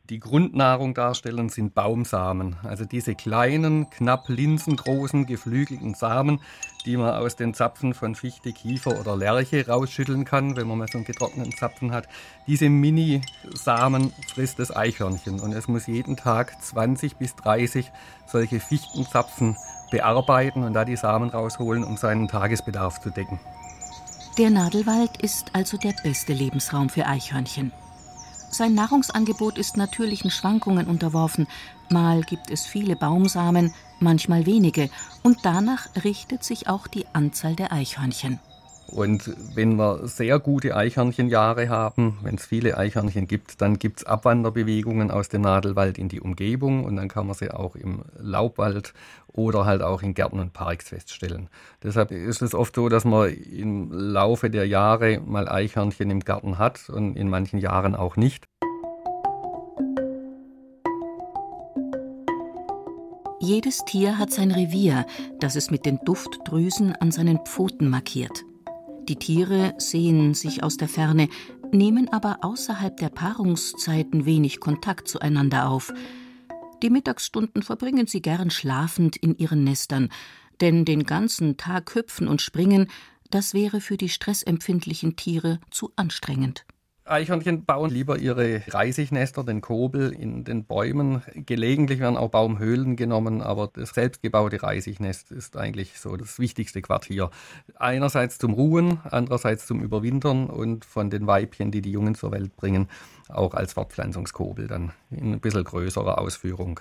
die 0.10 0.20
Grundnahrung 0.20 0.96
darstellen, 0.96 1.50
sind 1.50 1.76
Baumsamen. 1.76 2.56
Also 2.64 2.84
diese 2.86 3.14
kleinen, 3.14 3.92
knapp 3.92 4.28
linsengroßen, 4.28 5.28
geflügelten 5.28 5.94
Samen, 5.94 6.40
die 6.86 6.98
man 6.98 7.14
aus 7.14 7.36
den 7.36 7.54
Zapfen 7.54 7.94
von 7.94 8.16
Fichte, 8.16 8.52
Kiefer 8.52 9.00
oder 9.00 9.16
Lerche 9.16 9.68
rausschütteln 9.68 10.26
kann, 10.26 10.56
wenn 10.56 10.68
man 10.68 10.80
mal 10.80 10.88
so 10.88 10.98
einen 10.98 11.06
getrockneten 11.06 11.52
Zapfen 11.52 11.92
hat. 11.92 12.08
Diese 12.48 12.70
Mini-Samen 12.70 14.14
frisst 14.34 14.58
das 14.58 14.76
Eichhörnchen 14.76 15.42
und 15.42 15.52
es 15.52 15.68
muss 15.68 15.86
jeden 15.86 16.18
Tag 16.18 16.60
20 16.60 17.18
bis 17.18 17.36
30 17.36 17.92
solche 18.26 18.60
Fichtenzapfen 18.60 19.56
bearbeiten 19.92 20.64
und 20.64 20.74
da 20.74 20.86
die 20.86 20.96
Samen 20.96 21.30
rausholen, 21.30 21.84
um 21.84 21.98
seinen 21.98 22.28
Tagesbedarf 22.28 23.00
zu 23.00 23.10
decken. 23.10 23.40
Der 24.38 24.50
Nadelwald 24.50 25.22
ist 25.22 25.52
also 25.54 25.78
der 25.78 25.94
beste 26.04 26.34
Lebensraum 26.34 26.90
für 26.90 27.06
Eichhörnchen. 27.08 27.72
Sein 28.50 28.76
Nahrungsangebot 28.76 29.58
ist 29.58 29.78
natürlichen 29.78 30.32
Schwankungen 30.32 30.88
unterworfen. 30.88 31.48
Mal 31.90 32.22
gibt 32.22 32.50
es 32.50 32.66
viele 32.66 32.96
Baumsamen, 32.96 33.74
manchmal 34.00 34.46
wenige, 34.46 34.90
und 35.24 35.40
danach 35.44 35.88
richtet 36.04 36.44
sich 36.44 36.68
auch 36.68 36.88
die 36.88 37.06
Anzahl 37.14 37.56
der 37.56 37.72
Eichhörnchen. 37.72 38.40
Und 38.88 39.36
wenn 39.54 39.76
wir 39.76 40.08
sehr 40.08 40.40
gute 40.40 40.76
Eichhörnchenjahre 40.76 41.70
haben, 41.70 42.18
wenn 42.24 42.36
es 42.36 42.46
viele 42.46 42.78
Eichhörnchen 42.78 43.28
gibt, 43.28 43.62
dann 43.62 43.80
gibt 43.80 44.00
es 44.00 44.06
Abwanderbewegungen 44.06 45.12
aus 45.12 45.28
dem 45.28 45.42
Nadelwald 45.42 45.98
in 45.98 46.08
die 46.08 46.22
Umgebung 46.22 46.86
und 46.86 46.96
dann 46.96 47.10
kann 47.10 47.28
man 47.28 47.36
sie 47.36 47.52
auch 47.52 47.76
im 47.76 48.04
Laubwald 48.18 48.94
oder 49.28 49.66
halt 49.66 49.82
auch 49.82 50.02
in 50.02 50.14
Gärten 50.14 50.40
und 50.40 50.54
Parks 50.54 50.90
feststellen. 50.90 51.50
Deshalb 51.84 52.12
ist 52.12 52.42
es 52.42 52.56
oft 52.56 52.76
so, 52.76 52.88
dass 52.88 53.04
man 53.04 53.30
im 53.30 53.92
Laufe 53.92 54.50
der 54.50 54.66
Jahre 54.66 55.20
mal 55.20 55.50
Eichhörnchen 55.50 56.10
im 56.10 56.22
Garten 56.22 56.58
hat 56.58 56.90
und 56.90 57.18
in 57.18 57.30
manchen 57.30 57.60
Jahren 57.60 57.94
auch 57.94 58.16
nicht. 58.16 58.48
Jedes 63.40 63.86
Tier 63.86 64.18
hat 64.18 64.32
sein 64.32 64.52
Revier, 64.52 65.06
das 65.40 65.56
es 65.56 65.70
mit 65.72 65.86
den 65.86 66.00
Duftdrüsen 66.04 66.96
an 66.96 67.12
seinen 67.12 67.40
Pfoten 67.46 67.90
markiert. 67.90 68.47
Die 69.08 69.16
Tiere 69.16 69.74
sehen 69.78 70.34
sich 70.34 70.64
aus 70.64 70.76
der 70.76 70.90
Ferne, 70.90 71.30
nehmen 71.72 72.10
aber 72.12 72.40
außerhalb 72.42 72.98
der 72.98 73.10
Paarungszeiten 73.10 74.26
wenig 74.26 74.60
Kontakt 74.60 75.08
zueinander 75.08 75.70
auf. 75.70 75.94
Die 76.84 76.90
Mittagsstunden 76.90 77.64
verbringen 77.64 78.08
sie 78.08 78.22
gern 78.22 78.50
schlafend 78.50 79.16
in 79.16 79.38
ihren 79.38 79.64
Nestern, 79.64 80.10
denn 80.60 80.84
den 80.84 81.06
ganzen 81.06 81.56
Tag 81.56 81.96
hüpfen 81.96 82.28
und 82.28 82.42
springen, 82.42 82.88
das 83.30 83.54
wäre 83.54 83.80
für 83.80 83.96
die 83.96 84.10
stressempfindlichen 84.10 85.16
Tiere 85.16 85.60
zu 85.72 85.92
anstrengend. 85.96 86.66
Eichhörnchen 87.10 87.66
bauen 87.66 87.90
lieber 87.90 88.18
ihre 88.18 88.62
Reisignester, 88.68 89.44
den 89.44 89.62
Kobel, 89.62 90.12
in 90.12 90.44
den 90.44 90.66
Bäumen. 90.66 91.22
Gelegentlich 91.34 92.00
werden 92.00 92.18
auch 92.18 92.30
Baumhöhlen 92.30 92.96
genommen, 92.96 93.42
aber 93.42 93.70
das 93.72 93.90
selbstgebaute 93.92 94.62
Reisignest 94.62 95.32
ist 95.32 95.58
eigentlich 95.58 96.00
so 96.00 96.18
das 96.18 96.40
wichtigste 96.40 96.82
Quartier. 96.82 97.30
Einerseits 97.76 98.38
zum 98.38 98.54
Ruhen, 98.54 99.00
andererseits 99.10 99.68
zum 99.68 99.82
Überwintern 99.82 100.50
und 100.50 100.86
von 100.86 101.10
den 101.10 101.28
Weibchen, 101.28 101.72
die 101.72 101.82
die 101.82 101.92
Jungen 101.92 102.16
zur 102.16 102.32
Welt 102.32 102.56
bringen, 102.56 102.88
auch 103.30 103.54
als 103.54 103.74
Fortpflanzungskobel 103.74 104.68
dann 104.68 104.92
in 105.10 105.34
ein 105.34 105.40
bisschen 105.40 105.64
größerer 105.64 106.20
Ausführung. 106.20 106.80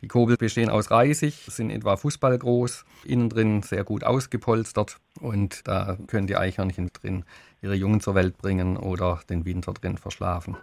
Die 0.00 0.08
Kobel 0.08 0.36
bestehen 0.36 0.70
aus 0.70 0.92
Reisig, 0.92 1.46
sind 1.48 1.70
etwa 1.70 1.96
fußballgroß, 1.96 2.84
innen 3.04 3.28
drin 3.28 3.62
sehr 3.62 3.82
gut 3.82 4.04
ausgepolstert 4.04 4.98
und 5.20 5.66
da 5.66 5.98
können 6.06 6.28
die 6.28 6.36
Eichhörnchen 6.36 6.90
drin 6.92 7.24
ihre 7.62 7.74
Jungen 7.74 8.00
zur 8.00 8.14
Welt 8.14 8.38
bringen 8.38 8.76
oder 8.76 9.20
den 9.28 9.44
Winter 9.44 9.72
drin 9.72 9.98
verschlafen. 9.98 10.56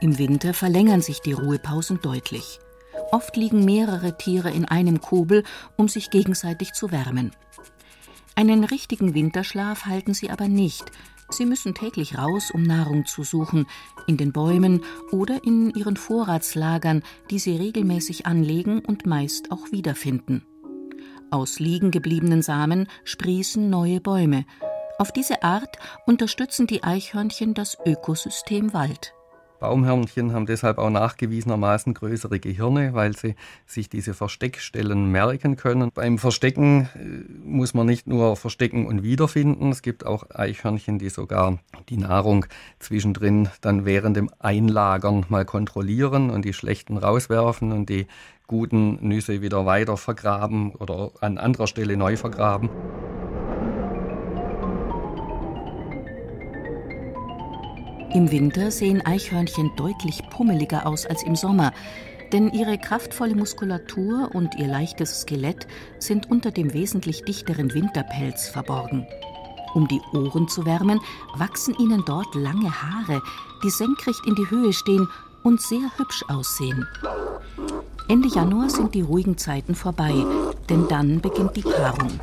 Im 0.00 0.18
Winter 0.18 0.52
verlängern 0.52 1.00
sich 1.00 1.20
die 1.20 1.32
Ruhepausen 1.32 2.00
deutlich. 2.02 2.60
Oft 3.10 3.36
liegen 3.36 3.64
mehrere 3.64 4.18
Tiere 4.18 4.50
in 4.50 4.66
einem 4.66 5.00
Kobel, 5.00 5.44
um 5.76 5.88
sich 5.88 6.10
gegenseitig 6.10 6.72
zu 6.74 6.90
wärmen. 6.90 7.30
Einen 8.34 8.64
richtigen 8.64 9.14
Winterschlaf 9.14 9.86
halten 9.86 10.12
sie 10.12 10.30
aber 10.30 10.48
nicht. 10.48 10.84
Sie 11.30 11.46
müssen 11.46 11.74
täglich 11.74 12.18
raus, 12.18 12.50
um 12.50 12.64
Nahrung 12.64 13.06
zu 13.06 13.22
suchen, 13.22 13.66
in 14.06 14.16
den 14.16 14.32
Bäumen 14.32 14.82
oder 15.10 15.42
in 15.44 15.70
ihren 15.70 15.96
Vorratslagern, 15.96 17.02
die 17.30 17.38
sie 17.38 17.56
regelmäßig 17.56 18.26
anlegen 18.26 18.80
und 18.80 19.06
meist 19.06 19.52
auch 19.52 19.72
wiederfinden. 19.72 20.44
Aus 21.30 21.58
liegen 21.58 21.90
gebliebenen 21.90 22.42
Samen 22.42 22.88
sprießen 23.04 23.70
neue 23.70 24.00
Bäume. 24.00 24.44
Auf 24.98 25.10
diese 25.10 25.42
Art 25.42 25.78
unterstützen 26.06 26.66
die 26.66 26.84
Eichhörnchen 26.84 27.54
das 27.54 27.76
Ökosystem 27.84 28.72
Wald. 28.72 29.13
Baumhörnchen 29.64 30.34
haben 30.34 30.44
deshalb 30.44 30.76
auch 30.76 30.90
nachgewiesenermaßen 30.90 31.94
größere 31.94 32.38
Gehirne, 32.38 32.92
weil 32.92 33.16
sie 33.16 33.34
sich 33.64 33.88
diese 33.88 34.12
Versteckstellen 34.12 35.10
merken 35.10 35.56
können. 35.56 35.90
Beim 35.94 36.18
Verstecken 36.18 36.90
äh, 36.94 37.48
muss 37.48 37.72
man 37.72 37.86
nicht 37.86 38.06
nur 38.06 38.36
verstecken 38.36 38.86
und 38.86 39.02
wiederfinden. 39.02 39.70
Es 39.70 39.80
gibt 39.80 40.04
auch 40.04 40.28
Eichhörnchen, 40.28 40.98
die 40.98 41.08
sogar 41.08 41.60
die 41.88 41.96
Nahrung 41.96 42.44
zwischendrin 42.78 43.48
dann 43.62 43.86
während 43.86 44.18
dem 44.18 44.28
Einlagern 44.38 45.24
mal 45.30 45.46
kontrollieren 45.46 46.28
und 46.28 46.44
die 46.44 46.52
schlechten 46.52 46.98
rauswerfen 46.98 47.72
und 47.72 47.88
die 47.88 48.06
guten 48.46 48.98
Nüsse 49.00 49.40
wieder 49.40 49.64
weiter 49.64 49.96
vergraben 49.96 50.72
oder 50.72 51.12
an 51.22 51.38
anderer 51.38 51.68
Stelle 51.68 51.96
neu 51.96 52.18
vergraben. 52.18 52.68
Im 58.14 58.30
Winter 58.30 58.70
sehen 58.70 59.04
Eichhörnchen 59.04 59.72
deutlich 59.74 60.22
pummeliger 60.30 60.86
aus 60.86 61.04
als 61.04 61.24
im 61.24 61.34
Sommer, 61.34 61.72
denn 62.32 62.52
ihre 62.52 62.78
kraftvolle 62.78 63.34
Muskulatur 63.34 64.30
und 64.32 64.54
ihr 64.54 64.68
leichtes 64.68 65.22
Skelett 65.22 65.66
sind 65.98 66.30
unter 66.30 66.52
dem 66.52 66.72
wesentlich 66.72 67.24
dichteren 67.24 67.74
Winterpelz 67.74 68.48
verborgen. 68.48 69.04
Um 69.74 69.88
die 69.88 70.00
Ohren 70.12 70.46
zu 70.46 70.64
wärmen, 70.64 71.00
wachsen 71.36 71.74
ihnen 71.76 72.04
dort 72.06 72.32
lange 72.36 72.70
Haare, 72.70 73.20
die 73.64 73.70
senkrecht 73.70 74.24
in 74.28 74.36
die 74.36 74.48
Höhe 74.48 74.72
stehen 74.72 75.08
und 75.42 75.60
sehr 75.60 75.90
hübsch 75.96 76.24
aussehen. 76.28 76.86
Ende 78.08 78.28
Januar 78.28 78.70
sind 78.70 78.94
die 78.94 79.02
ruhigen 79.02 79.36
Zeiten 79.38 79.74
vorbei, 79.74 80.14
denn 80.68 80.86
dann 80.86 81.20
beginnt 81.20 81.56
die 81.56 81.62
Paarung. 81.62 82.20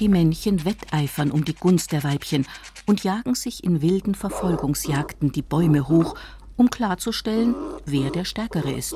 Die 0.00 0.08
Männchen 0.08 0.64
wetteifern 0.64 1.32
um 1.32 1.44
die 1.44 1.54
Gunst 1.54 1.90
der 1.90 2.04
Weibchen 2.04 2.46
und 2.86 3.02
jagen 3.02 3.34
sich 3.34 3.64
in 3.64 3.82
wilden 3.82 4.14
Verfolgungsjagden 4.14 5.32
die 5.32 5.42
Bäume 5.42 5.88
hoch, 5.88 6.14
um 6.56 6.70
klarzustellen, 6.70 7.56
wer 7.84 8.10
der 8.10 8.24
Stärkere 8.24 8.70
ist. 8.70 8.94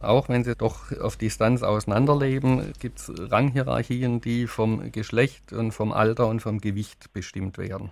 Auch 0.00 0.28
wenn 0.28 0.44
sie 0.44 0.54
doch 0.54 0.92
auf 1.00 1.16
Distanz 1.16 1.64
auseinanderleben, 1.64 2.72
gibt 2.78 3.00
es 3.00 3.10
Ranghierarchien, 3.18 4.20
die 4.20 4.46
vom 4.46 4.92
Geschlecht 4.92 5.52
und 5.52 5.72
vom 5.72 5.90
Alter 5.90 6.28
und 6.28 6.40
vom 6.40 6.60
Gewicht 6.60 7.12
bestimmt 7.12 7.58
werden. 7.58 7.90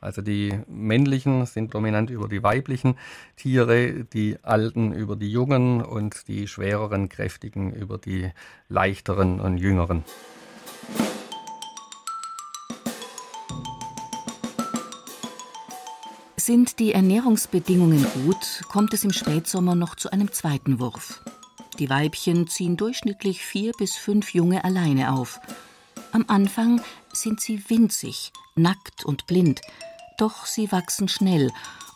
Also 0.00 0.22
die 0.22 0.58
männlichen 0.66 1.44
sind 1.44 1.74
dominant 1.74 2.08
über 2.08 2.28
die 2.28 2.42
weiblichen 2.42 2.96
Tiere, 3.36 4.04
die 4.04 4.38
alten 4.42 4.92
über 4.92 5.16
die 5.16 5.30
jungen 5.30 5.82
und 5.82 6.28
die 6.28 6.48
schwereren, 6.48 7.10
kräftigen 7.10 7.74
über 7.74 7.98
die 7.98 8.30
leichteren 8.70 9.38
und 9.38 9.58
jüngeren. 9.58 10.02
Sind 16.46 16.78
die 16.78 16.92
Ernährungsbedingungen 16.92 18.04
gut, 18.12 18.60
kommt 18.68 18.92
es 18.92 19.02
im 19.02 19.14
Spätsommer 19.14 19.74
noch 19.74 19.94
zu 19.94 20.12
einem 20.12 20.30
zweiten 20.30 20.78
Wurf. 20.78 21.22
Die 21.78 21.88
Weibchen 21.88 22.48
ziehen 22.48 22.76
durchschnittlich 22.76 23.42
vier 23.42 23.72
bis 23.78 23.96
fünf 23.96 24.34
Junge 24.34 24.62
alleine 24.62 25.14
auf. 25.14 25.40
Am 26.12 26.26
Anfang 26.28 26.82
sind 27.14 27.40
sie 27.40 27.64
winzig, 27.70 28.30
nackt 28.56 29.06
und 29.06 29.26
blind, 29.26 29.62
doch 30.18 30.44
sie 30.44 30.70
wachsen 30.70 31.08
schnell 31.08 31.50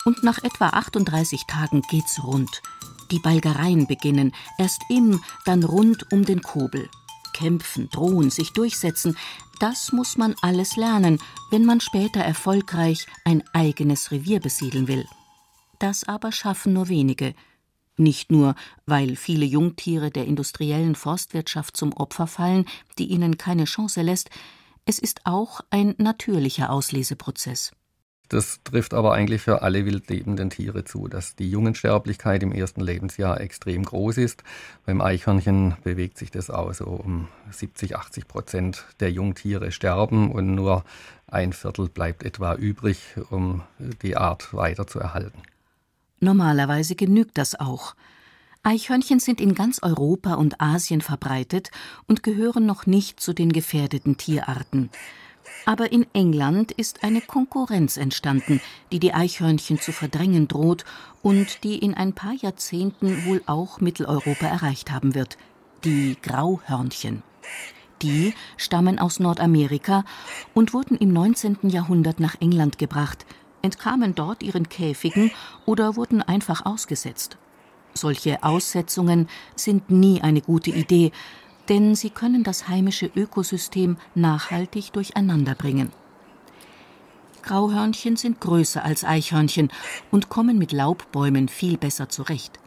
und 0.07 0.25
nach 0.25 0.43
etwa 0.43 0.69
38 0.71 1.43
Tagen 1.47 1.83
geht's 1.83 2.25
rund. 2.25 2.63
Die 3.11 3.19
Balgereien 3.19 3.87
beginnen, 3.87 4.35
erst 4.57 4.81
im, 4.89 5.23
dann 5.45 5.63
rund 5.63 6.11
um 6.11 6.25
den 6.25 6.41
Kobel. 6.41 6.89
Kämpfen, 7.35 7.91
drohen, 7.91 8.31
sich 8.31 8.55
durchsetzen, 8.55 9.15
das 9.61 9.93
muss 9.93 10.17
man 10.17 10.35
alles 10.41 10.77
lernen, 10.77 11.19
wenn 11.51 11.65
man 11.65 11.81
später 11.81 12.21
erfolgreich 12.21 13.07
ein 13.25 13.43
eigenes 13.53 14.11
Revier 14.11 14.41
besiedeln 14.41 14.89
will. 14.89 15.07
Das 15.79 16.05
aber 16.05 16.33
schaffen 16.33 16.73
nur 16.73 16.89
wenige. 16.89 17.35
Nicht 17.97 18.31
nur, 18.31 18.55
weil 18.87 19.17
viele 19.17 19.45
Jungtiere 19.45 20.11
der 20.11 20.27
industriellen 20.27 20.95
Forstwirtschaft 20.95 21.77
zum 21.77 21.93
Opfer 21.93 22.27
fallen, 22.27 22.65
die 22.99 23.07
ihnen 23.09 23.39
keine 23.39 23.65
Chance 23.65 24.03
lässt, 24.03 24.31
es 24.85 24.99
ist 24.99 25.23
auch 25.25 25.61
ein 25.71 25.95
natürlicher 25.99 26.71
Ausleseprozess. 26.71 27.73
Das 28.29 28.61
trifft 28.63 28.93
aber 28.93 29.15
eigentlich 29.15 29.41
für 29.41 29.63
alle 29.63 29.87
wildlebenden 29.87 30.51
Tiere 30.51 30.85
zu, 30.85 31.09
dass 31.09 31.35
die 31.35 31.51
Jungensterblichkeit 31.51 32.43
im 32.43 32.53
ersten 32.53 32.83
Lebensjahr 32.83 33.41
extrem 33.41 33.85
groß 33.85 34.19
ist. 34.19 34.45
Beim 34.85 35.01
Eichhörnchen 35.01 35.77
bewegt 35.83 36.19
sich 36.19 36.31
das 36.31 36.51
auch 36.51 36.73
so 36.75 36.85
um 36.85 37.29
70, 37.51 37.97
80 37.97 38.29
Prozent 38.29 38.85
der 39.01 39.11
Jungtiere 39.11 39.73
sterben 39.73 40.31
und 40.31 40.55
nur 40.55 40.85
ein 41.27 41.55
Viertel 41.55 41.89
bleibt 41.89 42.23
etwa 42.23 42.55
übrig, 42.55 43.01
um 43.31 43.63
die 44.03 44.17
Art 44.17 44.53
weiterzuerhalten. 44.53 45.41
Normalerweise 46.21 46.97
genügt 46.97 47.39
das 47.39 47.59
auch. 47.59 47.95
Eichhörnchen 48.63 49.21
sind 49.21 49.41
in 49.41 49.55
ganz 49.55 49.83
Europa 49.83 50.35
und 50.35 50.61
Asien 50.61 51.01
verbreitet 51.01 51.71
und 52.07 52.23
gehören 52.23 52.67
noch 52.67 52.87
nicht 52.87 53.21
zu 53.21 53.33
den 53.33 53.53
gefährdeten 53.53 54.19
Tierarten. 54.19 54.91
Aber 55.65 55.93
in 55.93 56.07
England 56.13 56.73
ist 56.73 57.05
eine 57.05 57.21
Konkurrenz 57.21 57.97
entstanden, 57.97 58.61
die 58.93 58.99
die 58.99 59.15
Eichhörnchen 59.15 59.81
zu 59.81 59.93
verdrängen 59.93 60.49
droht 60.49 60.85
und 61.23 61.65
die 61.65 61.79
in 61.79 61.95
ein 61.95 62.13
paar 62.15 62.33
Jahrzehnten 62.33 63.27
wohl 63.27 63.43
auch 63.47 63.81
Mitteleuropa 63.81 64.47
erreicht 64.47 64.91
haben 64.91 65.15
wird. 65.15 65.37
Die 65.85 66.17
Grauhörnchen. 66.23 67.23
Die 68.03 68.35
stammen 68.57 68.99
aus 68.99 69.19
Nordamerika 69.19 70.05
und 70.55 70.73
wurden 70.73 70.97
im 70.97 71.13
19. 71.13 71.59
Jahrhundert 71.65 72.21
nach 72.21 72.37
England 72.41 72.79
gebracht, 72.79 73.27
entkamen 73.63 74.15
dort 74.15 74.43
ihren 74.43 74.69
Käfigen 74.69 75.33
oder 75.67 75.97
wurden 75.97 76.23
einfach 76.23 76.65
ausgesetzt. 76.65 77.37
Solche 77.95 78.43
Aussetzungen 78.45 79.29
sind 79.57 79.91
nie 79.91 80.21
eine 80.21 80.41
gute 80.41 80.71
Idee, 80.71 81.11
denn 81.69 81.95
sie 81.95 82.11
können 82.11 82.45
das 82.45 82.69
heimische 82.69 83.11
Ökosystem 83.15 83.97
nachhaltig 84.15 84.93
durcheinanderbringen. 84.93 85.91
Grauhörnchen 87.43 88.17
sind 88.17 88.41
größer 88.41 88.85
als 88.85 89.05
Eichhörnchen 89.05 89.71
und 90.11 90.29
kommen 90.29 90.59
mit 90.59 90.73
Laubbäumen 90.73 91.49
viel 91.49 91.79
besser 91.79 92.09
zurecht. 92.09 92.59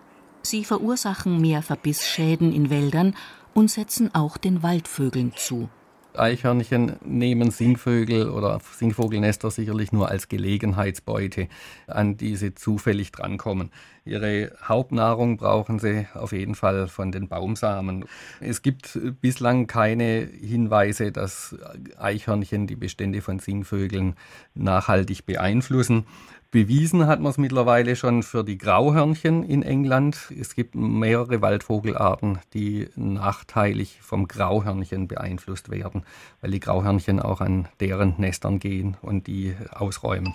Sie 0.43 0.65
verursachen 0.65 1.39
mehr 1.39 1.61
Verbissschäden 1.61 2.51
in 2.51 2.69
Wäldern 2.69 3.15
und 3.53 3.69
setzen 3.69 4.13
auch 4.15 4.37
den 4.37 4.63
Waldvögeln 4.63 5.33
zu. 5.35 5.69
Eichhörnchen 6.17 6.97
nehmen 7.03 7.51
Singvögel 7.51 8.29
oder 8.29 8.59
Singvogelnester 8.77 9.51
sicherlich 9.51 9.91
nur 9.91 10.09
als 10.09 10.27
Gelegenheitsbeute, 10.27 11.47
an 11.87 12.17
die 12.17 12.35
sie 12.35 12.53
zufällig 12.53 13.11
drankommen. 13.11 13.71
Ihre 14.03 14.51
Hauptnahrung 14.63 15.37
brauchen 15.37 15.79
sie 15.79 16.07
auf 16.13 16.31
jeden 16.31 16.55
Fall 16.55 16.87
von 16.87 17.11
den 17.11 17.27
Baumsamen. 17.27 18.05
Es 18.39 18.61
gibt 18.61 18.99
bislang 19.21 19.67
keine 19.67 20.27
Hinweise, 20.41 21.11
dass 21.11 21.55
Eichhörnchen 21.97 22.65
die 22.67 22.75
Bestände 22.75 23.21
von 23.21 23.39
Singvögeln 23.39 24.15
nachhaltig 24.55 25.25
beeinflussen. 25.25 26.05
Bewiesen 26.51 27.07
hat 27.07 27.21
man 27.21 27.29
es 27.29 27.37
mittlerweile 27.37 27.95
schon 27.95 28.23
für 28.23 28.43
die 28.43 28.57
Grauhörnchen 28.57 29.43
in 29.43 29.63
England. 29.63 30.33
Es 30.37 30.53
gibt 30.53 30.75
mehrere 30.75 31.41
Waldvogelarten, 31.41 32.39
die 32.53 32.89
nachteilig 32.97 33.99
vom 34.01 34.27
Grauhörnchen 34.27 35.07
beeinflusst 35.07 35.69
werden, 35.71 36.03
weil 36.41 36.51
die 36.51 36.59
Grauhörnchen 36.59 37.21
auch 37.21 37.39
an 37.39 37.69
deren 37.79 38.15
Nestern 38.17 38.59
gehen 38.59 38.97
und 39.01 39.27
die 39.27 39.55
ausräumen. 39.71 40.33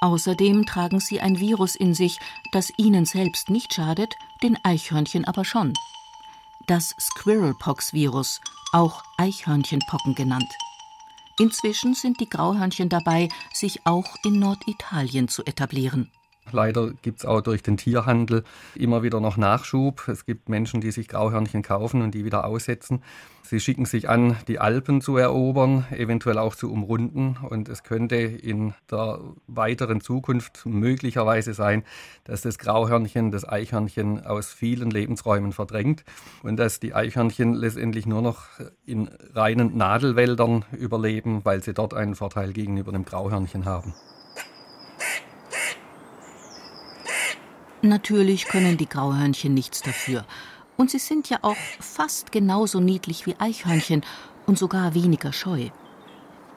Außerdem 0.00 0.64
tragen 0.64 0.98
sie 0.98 1.20
ein 1.20 1.38
Virus 1.38 1.76
in 1.76 1.92
sich, 1.92 2.18
das 2.52 2.72
ihnen 2.78 3.04
selbst 3.04 3.50
nicht 3.50 3.74
schadet, 3.74 4.14
den 4.42 4.56
Eichhörnchen 4.62 5.26
aber 5.26 5.44
schon. 5.44 5.74
Das 6.66 6.94
Squirrelpox-Virus, 6.98 8.40
auch 8.72 9.02
Eichhörnchenpocken 9.18 10.14
genannt. 10.14 10.50
Inzwischen 11.38 11.94
sind 11.94 12.20
die 12.20 12.28
Grauhörnchen 12.28 12.88
dabei, 12.88 13.28
sich 13.52 13.86
auch 13.86 14.16
in 14.24 14.38
Norditalien 14.38 15.28
zu 15.28 15.44
etablieren. 15.44 16.10
Leider 16.52 16.92
gibt 17.02 17.20
es 17.20 17.24
auch 17.24 17.40
durch 17.40 17.62
den 17.62 17.76
Tierhandel 17.76 18.44
immer 18.74 19.02
wieder 19.02 19.20
noch 19.20 19.36
Nachschub. 19.36 20.08
Es 20.08 20.26
gibt 20.26 20.48
Menschen, 20.48 20.80
die 20.80 20.90
sich 20.90 21.08
Grauhörnchen 21.08 21.62
kaufen 21.62 22.02
und 22.02 22.14
die 22.14 22.24
wieder 22.24 22.44
aussetzen. 22.44 23.02
Sie 23.42 23.60
schicken 23.60 23.84
sich 23.84 24.08
an, 24.08 24.36
die 24.48 24.58
Alpen 24.58 25.02
zu 25.02 25.16
erobern, 25.18 25.86
eventuell 25.90 26.38
auch 26.38 26.54
zu 26.54 26.72
umrunden. 26.72 27.36
Und 27.42 27.68
es 27.68 27.82
könnte 27.82 28.16
in 28.16 28.72
der 28.90 29.20
weiteren 29.46 30.00
Zukunft 30.00 30.64
möglicherweise 30.64 31.52
sein, 31.52 31.84
dass 32.24 32.40
das 32.40 32.58
Grauhörnchen 32.58 33.30
das 33.30 33.46
Eichhörnchen 33.46 34.24
aus 34.24 34.52
vielen 34.52 34.90
Lebensräumen 34.90 35.52
verdrängt 35.52 36.04
und 36.42 36.56
dass 36.56 36.80
die 36.80 36.94
Eichhörnchen 36.94 37.52
letztendlich 37.54 38.06
nur 38.06 38.22
noch 38.22 38.46
in 38.86 39.08
reinen 39.34 39.76
Nadelwäldern 39.76 40.64
überleben, 40.72 41.40
weil 41.44 41.62
sie 41.62 41.74
dort 41.74 41.92
einen 41.92 42.14
Vorteil 42.14 42.52
gegenüber 42.52 42.92
dem 42.92 43.04
Grauhörnchen 43.04 43.66
haben. 43.66 43.92
Natürlich 47.84 48.46
können 48.46 48.78
die 48.78 48.88
Grauhörnchen 48.88 49.52
nichts 49.52 49.82
dafür. 49.82 50.24
Und 50.78 50.90
sie 50.90 50.98
sind 50.98 51.28
ja 51.28 51.40
auch 51.42 51.58
fast 51.80 52.32
genauso 52.32 52.80
niedlich 52.80 53.26
wie 53.26 53.36
Eichhörnchen 53.38 54.06
und 54.46 54.58
sogar 54.58 54.94
weniger 54.94 55.34
scheu. 55.34 55.68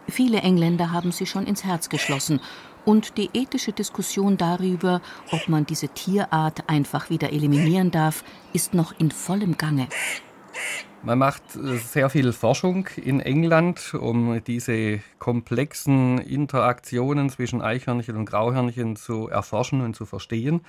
Viele 0.08 0.40
Engländer 0.40 0.94
haben 0.94 1.12
sie 1.12 1.26
schon 1.26 1.46
ins 1.46 1.66
Herz 1.66 1.90
geschlossen 1.90 2.40
und 2.86 3.18
die 3.18 3.30
ethische 3.34 3.74
Diskussion 3.74 4.38
darüber, 4.38 5.02
ob 5.32 5.50
man 5.50 5.66
diese 5.66 5.90
Tierart 5.90 6.70
einfach 6.70 7.10
wieder 7.10 7.34
eliminieren 7.34 7.92
darf, 7.92 8.24
ist 8.54 8.74
noch 8.74 8.98
in 8.98 9.12
vollem 9.12 9.58
Gange. 9.58 9.90
Man 11.04 11.20
macht 11.20 11.44
äh, 11.56 11.78
sehr 11.78 12.10
viel 12.10 12.32
Forschung 12.32 12.88
in 12.96 13.20
England, 13.20 13.94
um 13.94 14.42
diese 14.44 15.02
komplexen 15.20 16.20
Interaktionen 16.20 17.30
zwischen 17.30 17.62
Eichhörnchen 17.62 18.16
und 18.16 18.26
Grauhörnchen 18.26 18.96
zu 18.96 19.28
erforschen 19.28 19.82
und 19.82 19.96
zu 19.96 20.06
verstehen. 20.06 20.62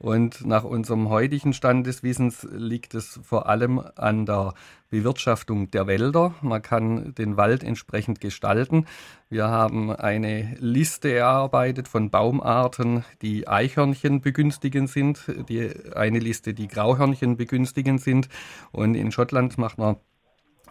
Und 0.00 0.46
nach 0.46 0.62
unserem 0.62 1.08
heutigen 1.08 1.52
Stand 1.52 1.86
des 1.86 2.04
Wissens 2.04 2.46
liegt 2.52 2.94
es 2.94 3.18
vor 3.24 3.48
allem 3.48 3.82
an 3.96 4.26
der 4.26 4.54
Bewirtschaftung 4.90 5.72
der 5.72 5.88
Wälder. 5.88 6.34
Man 6.40 6.62
kann 6.62 7.14
den 7.14 7.36
Wald 7.36 7.64
entsprechend 7.64 8.20
gestalten. 8.20 8.86
Wir 9.28 9.48
haben 9.48 9.90
eine 9.90 10.56
Liste 10.60 11.12
erarbeitet 11.12 11.88
von 11.88 12.10
Baumarten, 12.10 13.04
die 13.22 13.48
Eichhörnchen 13.48 14.20
begünstigend 14.20 14.88
sind, 14.88 15.24
die, 15.48 15.68
eine 15.94 16.20
Liste, 16.20 16.54
die 16.54 16.68
Grauhörnchen 16.68 17.36
begünstigend 17.36 18.00
sind. 18.00 18.28
Und 18.70 18.94
in 18.94 19.10
Schottland 19.10 19.58
macht 19.58 19.78
man 19.78 19.96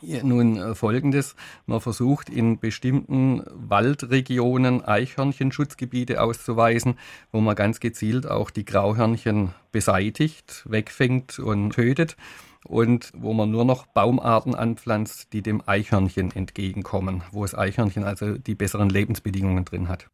nun 0.02 0.58
äh, 0.58 0.76
folgendes. 0.76 1.36
Man 1.66 1.82
versucht 1.82 2.30
in 2.30 2.60
bestimmten 2.60 3.44
Waldregionen 3.52 4.84
Eichhörnchenschutzgebiete 4.84 6.22
auszuweisen, 6.22 6.98
wo 7.32 7.42
man 7.42 7.56
ganz 7.56 7.80
gezielt 7.80 8.28
auch 8.28 8.50
die 8.50 8.66
Grauhörnchen 8.66 9.54
beseitigt, 9.72 10.66
wegfängt 10.68 11.40
und 11.40 11.72
tötet 11.72 12.18
und 12.66 13.12
wo 13.16 13.34
man 13.34 13.52
nur 13.52 13.66
noch 13.66 13.86
Baumarten 13.88 14.56
anpflanzt, 14.56 15.34
die 15.34 15.42
dem 15.42 15.62
Eichhörnchen 15.66 16.36
entgegenkommen, 16.36 17.24
wo 17.32 17.44
das 17.44 17.56
Eichhörnchen 17.56 18.04
also 18.04 18.38
die 18.38 18.56
besseren 18.56 18.90
Lebensbedingungen 18.90 19.66
drin 19.66 19.88
hat. 19.88 20.08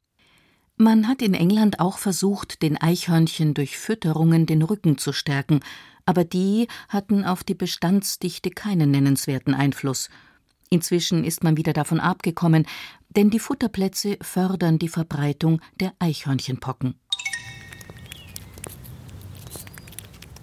Man 0.84 1.08
hat 1.08 1.22
in 1.22 1.34
England 1.34 1.80
auch 1.80 1.98
versucht, 1.98 2.62
den 2.62 2.76
Eichhörnchen 2.76 3.54
durch 3.54 3.78
Fütterungen 3.78 4.46
den 4.46 4.62
Rücken 4.62 4.98
zu 4.98 5.14
stärken, 5.14 5.62
aber 6.06 6.26
die 6.26 6.68
hatten 6.90 7.24
auf 7.24 7.46
die 7.46 7.54
Bestandsdichte 7.54 8.50
keinen 8.50 8.92
nennenswerten 8.92 9.54
Einfluss. 9.54 10.10
Inzwischen 10.70 11.24
ist 11.24 11.42
man 11.42 11.56
wieder 11.56 11.72
davon 11.72 12.02
abgekommen, 12.02 12.66
denn 13.16 13.30
die 13.30 13.40
Futterplätze 13.40 14.18
fördern 14.22 14.78
die 14.78 14.90
Verbreitung 14.90 15.62
der 15.80 15.94
Eichhörnchenpocken. 16.00 16.96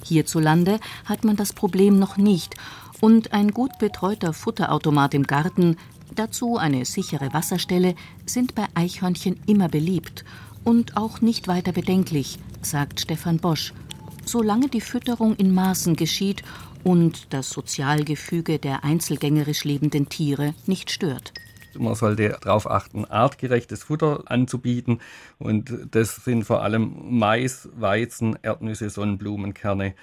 Hierzulande 0.06 0.80
hat 1.04 1.22
man 1.22 1.36
das 1.36 1.52
Problem 1.52 1.98
noch 1.98 2.16
nicht 2.16 2.54
und 3.02 3.34
ein 3.34 3.50
gut 3.50 3.78
betreuter 3.78 4.32
Futterautomat 4.32 5.12
im 5.12 5.24
Garten, 5.24 5.76
dazu 6.14 6.56
eine 6.56 6.84
sichere 6.84 7.32
Wasserstelle, 7.32 7.94
sind 8.26 8.54
bei 8.54 8.66
Eichhörnchen 8.74 9.40
immer 9.46 9.68
beliebt 9.68 10.24
und 10.64 10.96
auch 10.96 11.20
nicht 11.20 11.48
weiter 11.48 11.72
bedenklich, 11.72 12.38
sagt 12.62 13.00
Stefan 13.00 13.38
Bosch, 13.38 13.72
solange 14.24 14.68
die 14.68 14.80
Fütterung 14.80 15.36
in 15.36 15.54
Maßen 15.54 15.96
geschieht 15.96 16.42
und 16.84 17.32
das 17.32 17.50
Sozialgefüge 17.50 18.58
der 18.58 18.84
einzelgängerisch 18.84 19.64
lebenden 19.64 20.08
Tiere 20.08 20.54
nicht 20.66 20.90
stört. 20.90 21.32
Man 21.78 21.94
sollte 21.94 22.36
darauf 22.40 22.68
achten, 22.68 23.04
artgerechtes 23.04 23.84
Futter 23.84 24.24
anzubieten. 24.26 25.00
Und 25.38 25.72
das 25.92 26.16
sind 26.16 26.44
vor 26.44 26.62
allem 26.62 26.94
Mais, 27.10 27.68
Weizen, 27.76 28.36
Erdnüsse, 28.42 28.90
Sonnenblumenkerne, 28.90 29.94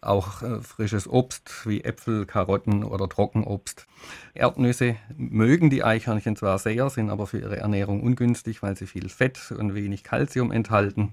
auch 0.00 0.42
äh, 0.42 0.60
frisches 0.60 1.08
Obst 1.08 1.66
wie 1.66 1.82
Äpfel, 1.84 2.26
Karotten 2.26 2.84
oder 2.84 3.08
Trockenobst. 3.08 3.86
Erdnüsse 4.34 4.96
mögen 5.16 5.70
die 5.70 5.84
Eichhörnchen 5.84 6.36
zwar 6.36 6.58
sehr, 6.58 6.90
sind 6.90 7.10
aber 7.10 7.26
für 7.26 7.38
ihre 7.38 7.56
Ernährung 7.56 8.02
ungünstig, 8.02 8.62
weil 8.62 8.76
sie 8.76 8.86
viel 8.86 9.08
Fett 9.08 9.52
und 9.56 9.74
wenig 9.74 10.04
Kalzium 10.04 10.52
enthalten. 10.52 11.12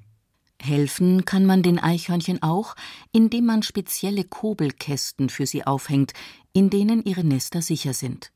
Helfen 0.61 1.25
kann 1.25 1.45
man 1.45 1.61
den 1.61 1.79
Eichhörnchen 1.79 2.41
auch, 2.41 2.75
indem 3.11 3.45
man 3.45 3.63
spezielle 3.63 4.23
Kobelkästen 4.23 5.29
für 5.29 5.45
sie 5.45 5.65
aufhängt, 5.65 6.13
in 6.53 6.69
denen 6.69 7.03
ihre 7.03 7.23
Nester 7.23 7.61
sicher 7.61 7.93
sind. 7.93 8.31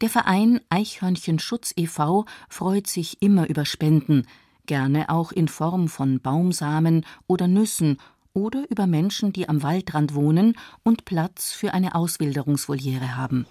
Der 0.00 0.08
Verein 0.08 0.60
Eichhörnchenschutz 0.70 1.74
e.V. 1.76 2.24
freut 2.48 2.86
sich 2.86 3.20
immer 3.22 3.48
über 3.48 3.66
Spenden, 3.66 4.26
gerne 4.66 5.10
auch 5.10 5.30
in 5.30 5.46
Form 5.46 5.88
von 5.88 6.20
Baumsamen 6.20 7.04
oder 7.26 7.48
Nüssen 7.48 7.98
oder 8.32 8.64
über 8.70 8.86
Menschen, 8.86 9.32
die 9.32 9.48
am 9.48 9.62
Waldrand 9.62 10.14
wohnen 10.14 10.56
und 10.82 11.04
Platz 11.04 11.52
für 11.52 11.74
eine 11.74 11.94
Auswilderungsvoliere 11.94 13.16
haben. 13.16 13.46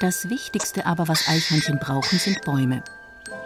Das 0.00 0.28
Wichtigste 0.28 0.86
aber, 0.86 1.08
was 1.08 1.28
Eichhörnchen 1.28 1.78
brauchen, 1.78 2.18
sind 2.18 2.42
Bäume. 2.42 2.82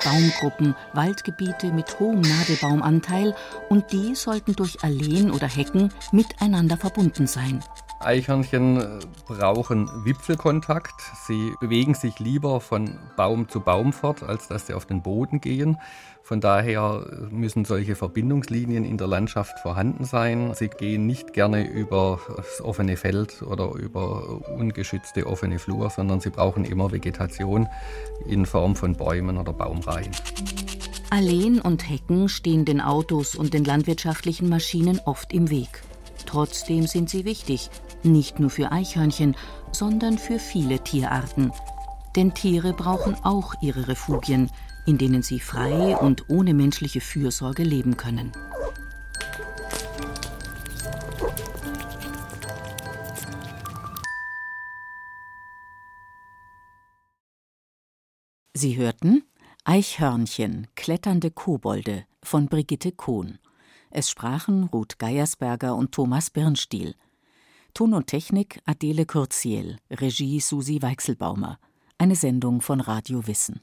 Baumgruppen, 0.05 0.75
Waldgebiete 0.93 1.73
mit 1.73 1.99
hohem 1.99 2.21
Nadelbaumanteil 2.21 3.35
und 3.69 3.93
die 3.93 4.15
sollten 4.15 4.55
durch 4.55 4.83
Alleen 4.83 5.31
oder 5.31 5.47
Hecken 5.47 5.93
miteinander 6.13 6.77
verbunden 6.77 7.27
sein. 7.27 7.63
Eichhörnchen 8.01 8.81
äh, 8.81 8.99
brauchen 9.27 9.89
Wipfelkontakt. 10.05 11.01
Sie 11.27 11.53
bewegen 11.61 11.95
sich 11.95 12.19
lieber 12.19 12.61
von 12.61 12.99
Baum 13.17 13.49
zu 13.49 13.61
Baum 13.61 13.93
fort, 13.93 14.23
als 14.23 14.49
dass 14.49 14.67
sie 14.67 14.75
auf 14.75 14.87
den 14.87 15.03
Boden 15.03 15.41
gehen. 15.41 15.79
Von 16.23 16.41
daher 16.41 17.07
müssen 17.31 17.65
solche 17.65 17.97
Verbindungslinien 17.97 18.85
in 18.85 18.99
der 18.99 19.07
Landschaft 19.07 19.59
vorhanden 19.61 20.05
sein. 20.05 20.53
Sie 20.55 20.69
gehen 20.69 21.07
nicht 21.07 21.33
gerne 21.33 21.67
über 21.67 22.21
das 22.37 22.61
offene 22.61 22.99
Feld 22.99 23.41
oder 23.43 23.73
über 23.73 24.43
ungeschützte 24.55 25.27
offene 25.27 25.59
Flur, 25.59 25.89
sondern 25.89 26.21
sie 26.21 26.29
brauchen 26.29 26.67
immer 26.67 26.93
Vegetation 26.93 27.67
in 28.27 28.45
Form 28.45 28.77
von 28.77 28.95
Bäumen 28.95 29.39
oder 29.39 29.55
Baumreihen. 29.55 30.13
Alleen 31.11 31.61
und 31.63 31.89
Hecken 31.89 32.29
stehen 32.29 32.67
den 32.67 32.83
Autos 32.83 33.35
und 33.35 33.55
den 33.55 33.65
landwirtschaftlichen 33.65 34.51
Maschinen 34.51 35.01
oft 35.07 35.33
im 35.33 35.49
Weg. 35.49 35.83
Trotzdem 36.29 36.87
sind 36.87 37.09
sie 37.09 37.25
wichtig, 37.25 37.71
nicht 38.03 38.39
nur 38.39 38.51
für 38.51 38.71
Eichhörnchen, 38.71 39.35
sondern 39.73 40.19
für 40.19 40.39
viele 40.39 40.79
Tierarten. 40.79 41.53
Denn 42.17 42.35
Tiere 42.35 42.75
brauchen 42.75 43.15
auch 43.25 43.55
ihre 43.63 43.89
Refugien, 43.89 44.51
in 44.85 44.99
denen 44.99 45.23
sie 45.23 45.41
frei 45.41 45.97
und 45.97 46.29
ohne 46.29 46.53
menschliche 46.53 47.01
Fürsorge 47.01 47.63
leben 47.63 47.97
können. 47.97 48.33
Sie 58.53 58.77
hörten 58.77 59.25
Eichhörnchen, 59.65 60.67
kletternde 60.75 61.31
Kobolde 61.31 62.05
von 62.23 62.49
Brigitte 62.49 62.93
Kohn. 62.93 63.39
Es 63.91 64.11
sprachen 64.11 64.65
Ruth 64.65 64.99
Geiersberger 64.99 65.75
und 65.75 65.93
Thomas 65.93 66.31
Birnstiel. 66.31 66.95
Ton 67.75 67.95
und 67.95 68.07
Technik 68.07 68.61
Adele 68.65 69.07
Kurziel, 69.07 69.79
Regie 69.91 70.41
Susi 70.41 70.83
Weichselbaumer. 70.83 71.59
Eine 71.97 72.17
Sendung 72.17 72.61
von 72.61 72.81
Radio 72.81 73.27
Wissen. 73.27 73.61